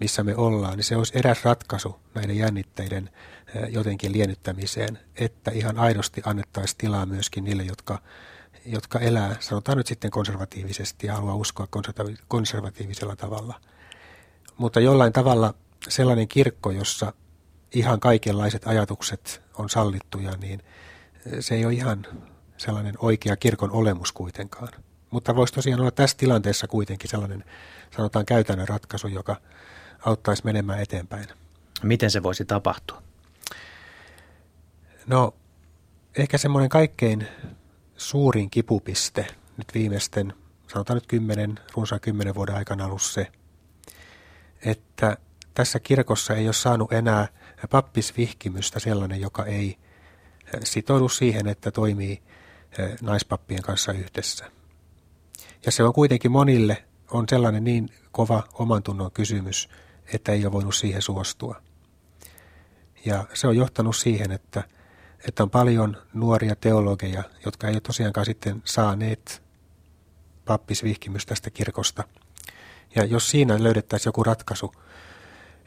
missä 0.00 0.22
me 0.22 0.36
ollaan, 0.36 0.76
niin 0.76 0.84
se 0.84 0.96
olisi 0.96 1.18
eräs 1.18 1.44
ratkaisu 1.44 1.96
näiden 2.14 2.36
jännitteiden 2.36 3.10
jotenkin 3.68 4.12
liennyttämiseen, 4.12 4.98
että 5.16 5.50
ihan 5.50 5.78
aidosti 5.78 6.22
annettaisiin 6.24 6.78
tilaa 6.78 7.06
myöskin 7.06 7.44
niille, 7.44 7.62
jotka, 7.62 7.98
jotka 8.66 8.98
elää, 8.98 9.36
sanotaan 9.40 9.78
nyt 9.78 9.86
sitten 9.86 10.10
konservatiivisesti 10.10 11.06
ja 11.06 11.14
haluaa 11.14 11.34
uskoa 11.34 11.68
konservatiivisella 12.28 13.16
tavalla. 13.16 13.60
Mutta 14.56 14.80
jollain 14.80 15.12
tavalla 15.12 15.54
sellainen 15.88 16.28
kirkko, 16.28 16.70
jossa 16.70 17.12
ihan 17.74 18.00
kaikenlaiset 18.00 18.66
ajatukset 18.66 19.42
on 19.58 19.70
sallittuja, 19.70 20.32
niin 20.36 20.62
se 21.40 21.54
ei 21.54 21.64
ole 21.64 21.74
ihan 21.74 22.06
sellainen 22.56 22.94
oikea 22.98 23.36
kirkon 23.36 23.70
olemus 23.70 24.12
kuitenkaan. 24.12 24.68
Mutta 25.10 25.36
voisi 25.36 25.54
tosiaan 25.54 25.80
olla 25.80 25.90
tässä 25.90 26.16
tilanteessa 26.16 26.66
kuitenkin 26.66 27.10
sellainen, 27.10 27.44
sanotaan 27.96 28.26
käytännön 28.26 28.68
ratkaisu, 28.68 29.08
joka 29.08 29.36
auttaisi 30.04 30.44
menemään 30.44 30.80
eteenpäin. 30.80 31.26
Miten 31.82 32.10
se 32.10 32.22
voisi 32.22 32.44
tapahtua? 32.44 33.02
No, 35.06 35.34
ehkä 36.16 36.38
semmoinen 36.38 36.68
kaikkein 36.68 37.28
suurin 37.96 38.50
kipupiste 38.50 39.26
nyt 39.56 39.74
viimeisten, 39.74 40.34
sanotaan 40.72 40.96
nyt 40.96 41.06
kymmenen, 41.06 41.60
runsaan 41.74 42.00
kymmenen 42.00 42.34
vuoden 42.34 42.54
aikana 42.54 42.86
ollut 42.86 43.02
se, 43.02 43.32
että 44.64 45.16
tässä 45.54 45.80
kirkossa 45.80 46.34
ei 46.34 46.46
ole 46.46 46.52
saanut 46.52 46.92
enää 46.92 47.28
pappisvihkimystä 47.70 48.80
sellainen, 48.80 49.20
joka 49.20 49.44
ei 49.44 49.78
sitoudu 50.64 51.08
siihen, 51.08 51.48
että 51.48 51.70
toimii 51.70 52.22
naispappien 53.00 53.62
kanssa 53.62 53.92
yhdessä. 53.92 54.50
Ja 55.66 55.72
se 55.72 55.84
on 55.84 55.92
kuitenkin 55.92 56.30
monille 56.30 56.84
on 57.10 57.24
sellainen 57.28 57.64
niin 57.64 57.88
kova 58.12 58.42
oman 58.54 58.82
tunnon 58.82 59.12
kysymys, 59.12 59.68
että 60.14 60.32
ei 60.32 60.44
ole 60.44 60.52
voinut 60.52 60.74
siihen 60.74 61.02
suostua. 61.02 61.62
Ja 63.04 63.24
se 63.34 63.46
on 63.46 63.56
johtanut 63.56 63.96
siihen, 63.96 64.32
että, 64.32 64.64
että 65.28 65.42
on 65.42 65.50
paljon 65.50 65.96
nuoria 66.14 66.56
teologeja, 66.56 67.22
jotka 67.44 67.68
ei 67.68 67.74
ole 67.74 67.80
tosiaankaan 67.80 68.26
sitten 68.26 68.62
saaneet 68.64 69.42
pappisvihkimys 70.44 71.26
tästä 71.26 71.50
kirkosta. 71.50 72.04
Ja 72.94 73.04
jos 73.04 73.30
siinä 73.30 73.62
löydettäisiin 73.62 74.08
joku 74.08 74.22
ratkaisu, 74.22 74.72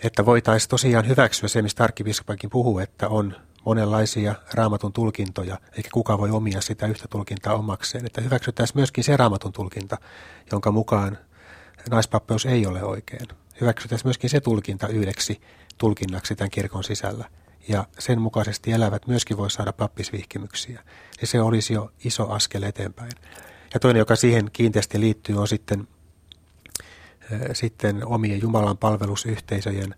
että 0.03 0.25
voitaisiin 0.25 0.69
tosiaan 0.69 1.08
hyväksyä 1.08 1.49
se, 1.49 1.62
mistä 1.62 1.84
arkkipiispakin 1.84 2.49
puhuu, 2.49 2.79
että 2.79 3.10
on 3.10 3.36
monenlaisia 3.65 4.36
raamatun 4.53 4.93
tulkintoja, 4.93 5.58
eikä 5.77 5.89
kukaan 5.93 6.19
voi 6.19 6.31
omia 6.31 6.62
sitä 6.62 6.88
yhtä 6.88 7.08
tulkintaa 7.08 7.53
omakseen. 7.53 8.05
Että 8.05 8.21
hyväksyttäisiin 8.21 8.77
myöskin 8.77 9.03
se 9.03 9.17
raamatun 9.17 9.53
tulkinta, 9.53 9.97
jonka 10.51 10.71
mukaan 10.71 11.17
naispappeus 11.89 12.45
ei 12.45 12.65
ole 12.65 12.84
oikein. 12.84 13.27
Hyväksyttäisiin 13.62 14.08
myöskin 14.08 14.29
se 14.29 14.39
tulkinta 14.39 14.88
yhdeksi 14.88 15.41
tulkinnaksi 15.77 16.36
tämän 16.36 16.51
kirkon 16.51 16.84
sisällä. 16.84 17.25
Ja 17.67 17.86
sen 17.99 18.21
mukaisesti 18.21 18.71
elävät 18.71 19.08
myöskin 19.08 19.38
voi 19.38 19.51
saada 19.51 19.73
pappisvihkimyksiä. 19.73 20.84
Ja 21.21 21.27
se 21.27 21.41
olisi 21.41 21.73
jo 21.73 21.91
iso 22.03 22.29
askel 22.29 22.63
eteenpäin. 22.63 23.12
Ja 23.73 23.79
toinen, 23.79 23.99
joka 23.99 24.15
siihen 24.15 24.49
kiinteästi 24.53 24.99
liittyy, 24.99 25.38
on 25.38 25.47
sitten 25.47 25.88
sitten 27.53 28.05
omien 28.07 28.41
Jumalan 28.41 28.77
palvelusyhteisöjen 28.77 29.95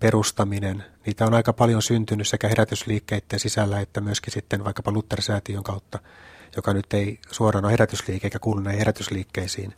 perustaminen. 0.00 0.84
Niitä 1.06 1.26
on 1.26 1.34
aika 1.34 1.52
paljon 1.52 1.82
syntynyt 1.82 2.28
sekä 2.28 2.48
herätysliikkeiden 2.48 3.40
sisällä 3.40 3.80
että 3.80 4.00
myöskin 4.00 4.32
sitten 4.32 4.64
vaikkapa 4.64 4.92
Luther-säätiön 4.92 5.62
kautta, 5.62 5.98
joka 6.56 6.74
nyt 6.74 6.94
ei 6.94 7.18
suoraan 7.30 7.64
ole 7.64 7.72
herätysliike 7.72 8.26
eikä 8.26 8.38
kuulu 8.38 8.60
näihin 8.60 8.78
herätysliikkeisiin. 8.78 9.74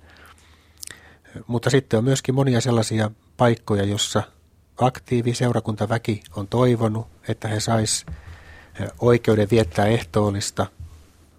Mutta 1.47 1.71
sitten 1.71 1.99
on 1.99 2.05
myöskin 2.05 2.35
monia 2.35 2.61
sellaisia 2.61 3.11
paikkoja, 3.37 3.85
jossa 3.85 4.23
aktiivi 4.77 5.35
seurakuntaväki 5.35 6.23
on 6.37 6.49
toivonut, 6.49 7.07
että 7.29 7.49
he 7.49 7.61
sais 7.61 8.07
oikeuden 9.01 9.51
viettää 9.51 9.87
ehtoollista, 9.87 10.67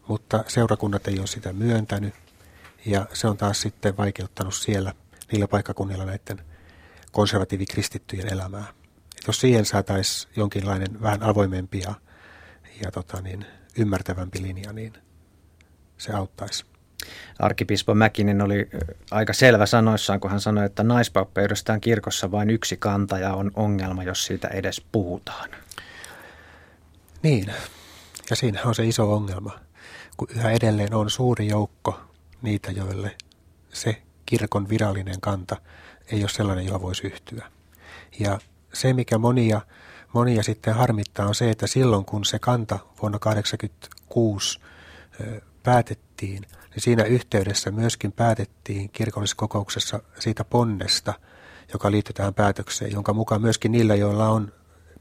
mutta 0.08 0.44
seurakunnat 0.48 1.08
ei 1.08 1.20
ole 1.20 1.28
sitä 1.28 1.54
myöntänyt 1.54 2.14
ja 2.86 3.06
se 3.14 3.28
on 3.28 3.38
taas 3.38 3.62
sitten 3.62 3.98
vaikeuttanut 3.98 4.56
siellä 4.56 4.94
niillä 5.32 5.48
paikkakunnilla 5.48 6.06
näiden 6.06 6.46
konservatiivikristittyjen 7.12 8.34
elämää. 8.34 8.66
Et 9.18 9.28
jos 9.28 9.42
siihen 9.42 9.66
saataisiin 9.66 10.34
jonkinlainen 10.36 11.02
vähän 11.02 11.24
avoimempi 11.24 11.80
ja, 11.80 11.94
ja 12.84 12.92
tota 12.92 13.22
niin, 13.22 13.46
ymmärtävämpi 13.78 14.42
linja, 14.42 14.74
niin 14.74 14.94
se 15.98 16.14
auttaisi. 16.14 16.66
Arkipispo 17.40 17.96
Mäkinen 17.96 18.42
oli 18.42 18.70
aika 19.12 19.34
selvä 19.34 19.66
sanoissaan, 19.66 20.20
kun 20.20 20.32
hän 20.32 20.40
sanoi, 20.40 20.66
että 20.66 20.84
naispappeudestaan 20.84 21.82
kirkossa 21.82 22.32
vain 22.32 22.50
yksi 22.50 22.78
kantaja 22.78 23.34
on 23.34 23.52
ongelma, 23.56 24.04
jos 24.04 24.26
siitä 24.26 24.48
edes 24.48 24.82
puhutaan. 24.92 25.50
Niin, 27.24 27.54
ja 28.30 28.36
siinä 28.36 28.62
on 28.66 28.76
se 28.76 28.86
iso 28.86 29.14
ongelma, 29.14 29.60
kun 30.18 30.28
yhä 30.36 30.52
edelleen 30.52 30.94
on 30.94 31.10
suuri 31.10 31.48
joukko 31.48 32.00
niitä, 32.42 32.72
joille 32.72 33.16
se 33.74 34.02
kirkon 34.26 34.70
virallinen 34.70 35.22
kanta 35.22 35.58
ei 36.12 36.22
ole 36.22 36.30
sellainen, 36.30 36.66
johon 36.66 36.82
voisi 36.82 37.08
yhtyä. 37.08 37.52
Ja 38.20 38.40
se, 38.74 38.94
mikä 38.94 39.18
monia, 39.18 39.62
monia 40.14 40.44
sitten 40.44 40.76
harmittaa, 40.76 41.28
on 41.28 41.36
se, 41.36 41.50
että 41.50 41.68
silloin 41.68 42.06
kun 42.06 42.26
se 42.26 42.40
kanta 42.40 42.80
vuonna 43.02 43.20
1986 43.20 44.60
päätettiin, 45.64 46.42
niin 46.42 46.82
siinä 46.82 47.04
yhteydessä 47.04 47.72
myöskin 47.72 48.12
päätettiin 48.12 48.90
kirkolliskokouksessa 48.90 50.00
siitä 50.20 50.44
ponnesta, 50.44 51.14
joka 51.74 51.92
liittyy 51.92 52.14
tähän 52.14 52.34
päätökseen, 52.34 52.92
jonka 52.92 53.14
mukaan 53.14 53.42
myöskin 53.42 53.72
niillä, 53.72 53.96
joilla 53.96 54.30
on 54.30 54.54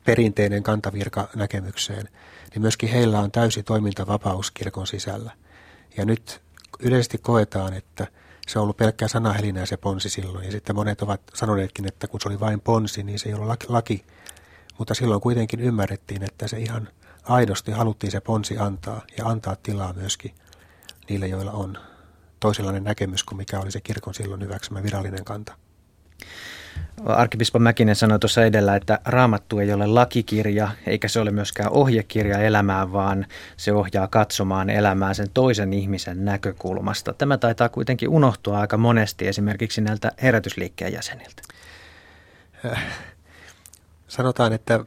perinteinen 0.05 0.62
kantavirka 0.62 1.29
näkemykseen, 1.37 2.09
niin 2.51 2.62
myöskin 2.62 2.88
heillä 2.88 3.20
on 3.20 3.31
täysi 3.31 3.62
toimintavapaus 3.62 4.51
kirkon 4.51 4.87
sisällä. 4.87 5.33
Ja 5.97 6.05
nyt 6.05 6.42
yleisesti 6.85 7.18
koetaan, 7.18 7.75
että 7.75 8.07
se 8.47 8.59
on 8.59 8.62
ollut 8.62 8.77
pelkkää 8.77 9.09
sanahelinää 9.09 9.66
se 9.66 9.77
ponsi 9.77 10.09
silloin. 10.09 10.44
Ja 10.44 10.53
sitten 10.53 10.77
monet 10.77 11.03
ovat 11.03 11.20
sanoneetkin, 11.35 11.88
että 11.88 12.09
kun 12.09 12.20
se 12.20 12.29
oli 12.29 12.40
vain 12.40 12.61
ponsi, 12.61 13.03
niin 13.03 13.18
se 13.18 13.29
ei 13.29 13.35
ollut 13.35 13.68
laki. 13.68 14.05
Mutta 14.79 14.94
silloin 14.94 15.20
kuitenkin 15.20 15.61
ymmärrettiin, 15.61 16.23
että 16.23 16.49
se 16.49 16.59
ihan 16.59 16.88
aidosti 17.25 17.73
haluttiin 17.73 18.11
se 18.11 18.20
ponsi 18.20 18.59
antaa 18.59 19.03
ja 19.18 19.27
antaa 19.27 19.57
tilaa 19.57 19.92
myöskin 19.92 20.35
niille, 21.09 21.27
joilla 21.27 21.53
on 21.53 21.79
toisenlainen 22.40 22.85
näkemys 22.85 23.25
kuin 23.25 23.37
mikä 23.37 23.61
oli 23.61 23.70
se 23.70 23.81
kirkon 23.81 24.14
silloin 24.14 24.42
hyväksymä 24.42 24.83
virallinen 24.83 25.25
kanta. 25.25 25.57
Arkkipiispa 27.07 27.59
Mäkinen 27.59 27.97
sanoi 27.97 28.19
tuossa 28.19 28.45
edellä, 28.45 28.77
että 28.77 28.99
raamattu 29.05 29.59
ei 29.59 29.73
ole 29.73 29.87
lakikirja, 29.87 30.69
eikä 30.87 31.09
se 31.09 31.21
ole 31.21 31.31
myöskään 31.31 31.71
ohjekirja 31.71 32.39
elämään, 32.39 32.93
vaan 32.93 33.27
se 33.57 33.73
ohjaa 33.73 34.09
katsomaan 34.09 34.71
elämää 34.71 35.15
sen 35.15 35.31
toisen 35.35 35.73
ihmisen 35.73 36.25
näkökulmasta. 36.25 37.13
Tämä 37.13 37.39
taitaa 37.39 37.69
kuitenkin 37.69 38.09
unohtua 38.09 38.59
aika 38.59 38.77
monesti 38.77 39.29
esimerkiksi 39.29 39.81
näiltä 39.81 40.13
herätysliikkeen 40.23 40.93
jäseniltä. 40.93 41.43
Sanotaan, 44.09 44.53
että 44.53 44.85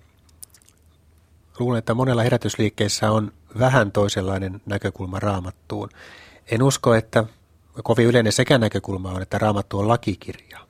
luulen, 1.60 1.80
että 1.80 1.94
monella 1.94 2.24
herätysliikkeessä 2.24 3.12
on 3.12 3.32
vähän 3.60 3.92
toisenlainen 3.92 4.62
näkökulma 4.66 5.20
raamattuun. 5.20 5.90
En 6.52 6.64
usko, 6.64 6.96
että 6.96 7.24
kovin 7.84 8.08
yleinen 8.08 8.34
sekä 8.34 8.58
näkökulma 8.58 9.12
on, 9.12 9.22
että 9.22 9.38
raamattu 9.38 9.80
on 9.80 9.88
lakikirja. 9.88 10.67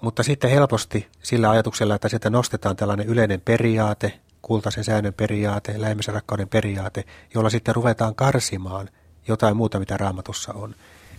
Mutta 0.00 0.22
sitten 0.22 0.50
helposti 0.50 1.08
sillä 1.22 1.50
ajatuksella, 1.50 1.94
että 1.94 2.08
sieltä 2.08 2.30
nostetaan 2.30 2.76
tällainen 2.76 3.06
yleinen 3.06 3.40
periaate, 3.40 4.20
kultaisen 4.42 4.84
säännön 4.84 5.14
periaate, 5.14 5.80
lähemmisen 5.80 6.14
rakkauden 6.14 6.48
periaate, 6.48 7.04
jolla 7.34 7.50
sitten 7.50 7.74
ruvetaan 7.74 8.14
karsimaan 8.14 8.88
jotain 9.28 9.56
muuta, 9.56 9.78
mitä 9.78 9.96
raamatussa 9.96 10.52
on, 10.52 10.74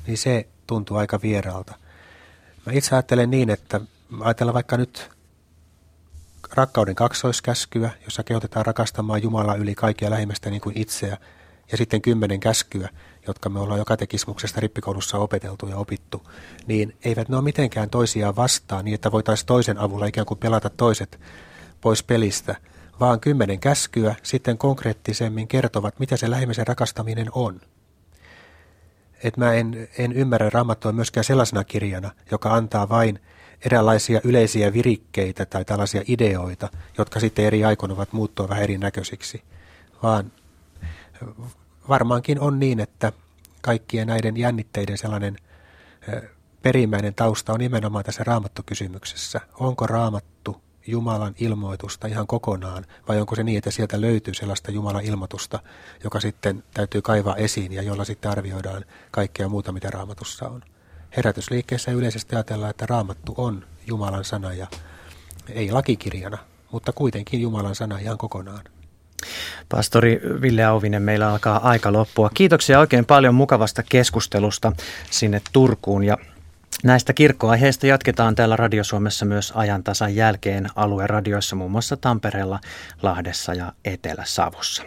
niin 0.07 0.17
se 0.17 0.47
tuntuu 0.67 0.97
aika 0.97 1.19
vieraalta. 1.21 1.73
Mä 2.65 2.73
itse 2.73 2.95
ajattelen 2.95 3.31
niin, 3.31 3.49
että 3.49 3.81
ajatellaan 4.19 4.53
vaikka 4.53 4.77
nyt 4.77 5.09
rakkauden 6.53 6.95
kaksoiskäskyä, 6.95 7.89
jossa 8.05 8.23
kehotetaan 8.23 8.65
rakastamaan 8.65 9.23
Jumalaa 9.23 9.55
yli 9.55 9.75
kaikkia 9.75 10.09
lähimmästä 10.09 10.49
niin 10.49 10.61
kuin 10.61 10.77
itseä, 10.77 11.17
ja 11.71 11.77
sitten 11.77 12.01
kymmenen 12.01 12.39
käskyä, 12.39 12.89
jotka 13.27 13.49
me 13.49 13.59
ollaan 13.59 13.79
jo 13.79 13.85
katekismuksesta 13.85 14.61
rippikoulussa 14.61 15.17
opeteltu 15.17 15.67
ja 15.67 15.77
opittu, 15.77 16.23
niin 16.67 16.97
eivät 17.03 17.29
ne 17.29 17.35
ole 17.35 17.43
mitenkään 17.43 17.89
toisiaan 17.89 18.35
vastaan 18.35 18.85
niin, 18.85 18.95
että 18.95 19.11
voitaisiin 19.11 19.47
toisen 19.47 19.77
avulla 19.77 20.05
ikään 20.05 20.25
kuin 20.25 20.37
pelata 20.37 20.69
toiset 20.69 21.19
pois 21.81 22.03
pelistä, 22.03 22.55
vaan 22.99 23.19
kymmenen 23.19 23.59
käskyä 23.59 24.15
sitten 24.23 24.57
konkreettisemmin 24.57 25.47
kertovat, 25.47 25.99
mitä 25.99 26.17
se 26.17 26.29
lähimmäisen 26.29 26.67
rakastaminen 26.67 27.27
on. 27.31 27.61
Et 29.23 29.37
mä 29.37 29.53
en, 29.53 29.87
en 29.97 30.11
ymmärrä 30.13 30.49
raamattua 30.49 30.91
myöskään 30.91 31.23
sellaisena 31.23 31.63
kirjana, 31.63 32.11
joka 32.31 32.53
antaa 32.55 32.89
vain 32.89 33.19
eräänlaisia 33.65 34.21
yleisiä 34.23 34.73
virikkeitä 34.73 35.45
tai 35.45 35.65
tällaisia 35.65 36.01
ideoita, 36.07 36.69
jotka 36.97 37.19
sitten 37.19 37.45
eri 37.45 37.65
aikoina 37.65 37.93
ovat 37.93 38.13
muuttua 38.13 38.49
vähän 38.49 38.63
erinäköisiksi, 38.63 39.43
vaan 40.03 40.31
varmaankin 41.89 42.39
on 42.39 42.59
niin, 42.59 42.79
että 42.79 43.11
kaikkien 43.61 44.07
näiden 44.07 44.37
jännitteiden 44.37 44.97
sellainen 44.97 45.37
perimmäinen 46.61 47.15
tausta 47.15 47.53
on 47.53 47.59
nimenomaan 47.59 48.05
tässä 48.05 48.23
raamattukysymyksessä. 48.23 49.41
Onko 49.59 49.87
raamattu 49.87 50.61
Jumalan 50.87 51.35
ilmoitusta 51.39 52.07
ihan 52.07 52.27
kokonaan, 52.27 52.85
vai 53.07 53.19
onko 53.19 53.35
se 53.35 53.43
niin, 53.43 53.57
että 53.57 53.71
sieltä 53.71 54.01
löytyy 54.01 54.33
sellaista 54.33 54.71
Jumalan 54.71 55.03
ilmoitusta, 55.03 55.59
joka 56.03 56.19
sitten 56.19 56.63
täytyy 56.73 57.01
kaivaa 57.01 57.35
esiin 57.35 57.71
ja 57.71 57.81
jolla 57.81 58.05
sitten 58.05 58.31
arvioidaan 58.31 58.85
kaikkea 59.11 59.49
muuta, 59.49 59.71
mitä 59.71 59.89
raamatussa 59.89 60.49
on. 60.49 60.63
Herätysliikkeessä 61.17 61.91
yleisesti 61.91 62.35
ajatellaan, 62.35 62.69
että 62.69 62.85
raamattu 62.85 63.33
on 63.37 63.65
Jumalan 63.87 64.25
sana 64.25 64.53
ja 64.53 64.67
ei 65.49 65.71
lakikirjana, 65.71 66.37
mutta 66.71 66.91
kuitenkin 66.91 67.41
Jumalan 67.41 67.75
sana 67.75 67.97
ihan 67.97 68.17
kokonaan. 68.17 68.63
Pastori 69.69 70.21
Ville 70.41 70.63
Auvinen, 70.63 71.01
meillä 71.01 71.29
alkaa 71.29 71.69
aika 71.69 71.93
loppua. 71.93 72.29
Kiitoksia 72.33 72.79
oikein 72.79 73.05
paljon 73.05 73.35
mukavasta 73.35 73.83
keskustelusta 73.83 74.71
sinne 75.11 75.41
Turkuun 75.53 76.03
ja 76.03 76.17
Näistä 76.83 77.13
kirkkoaiheista 77.13 77.87
jatketaan 77.87 78.35
täällä 78.35 78.55
Radio 78.55 78.83
Suomessa 78.83 79.25
myös 79.25 79.51
ajantasan 79.55 80.15
jälkeen 80.15 80.67
alueradioissa 80.75 81.55
muun 81.55 81.71
muassa 81.71 81.97
Tampereella, 81.97 82.59
Lahdessa 83.01 83.53
ja 83.53 83.73
Etelä-Savossa. 83.85 84.83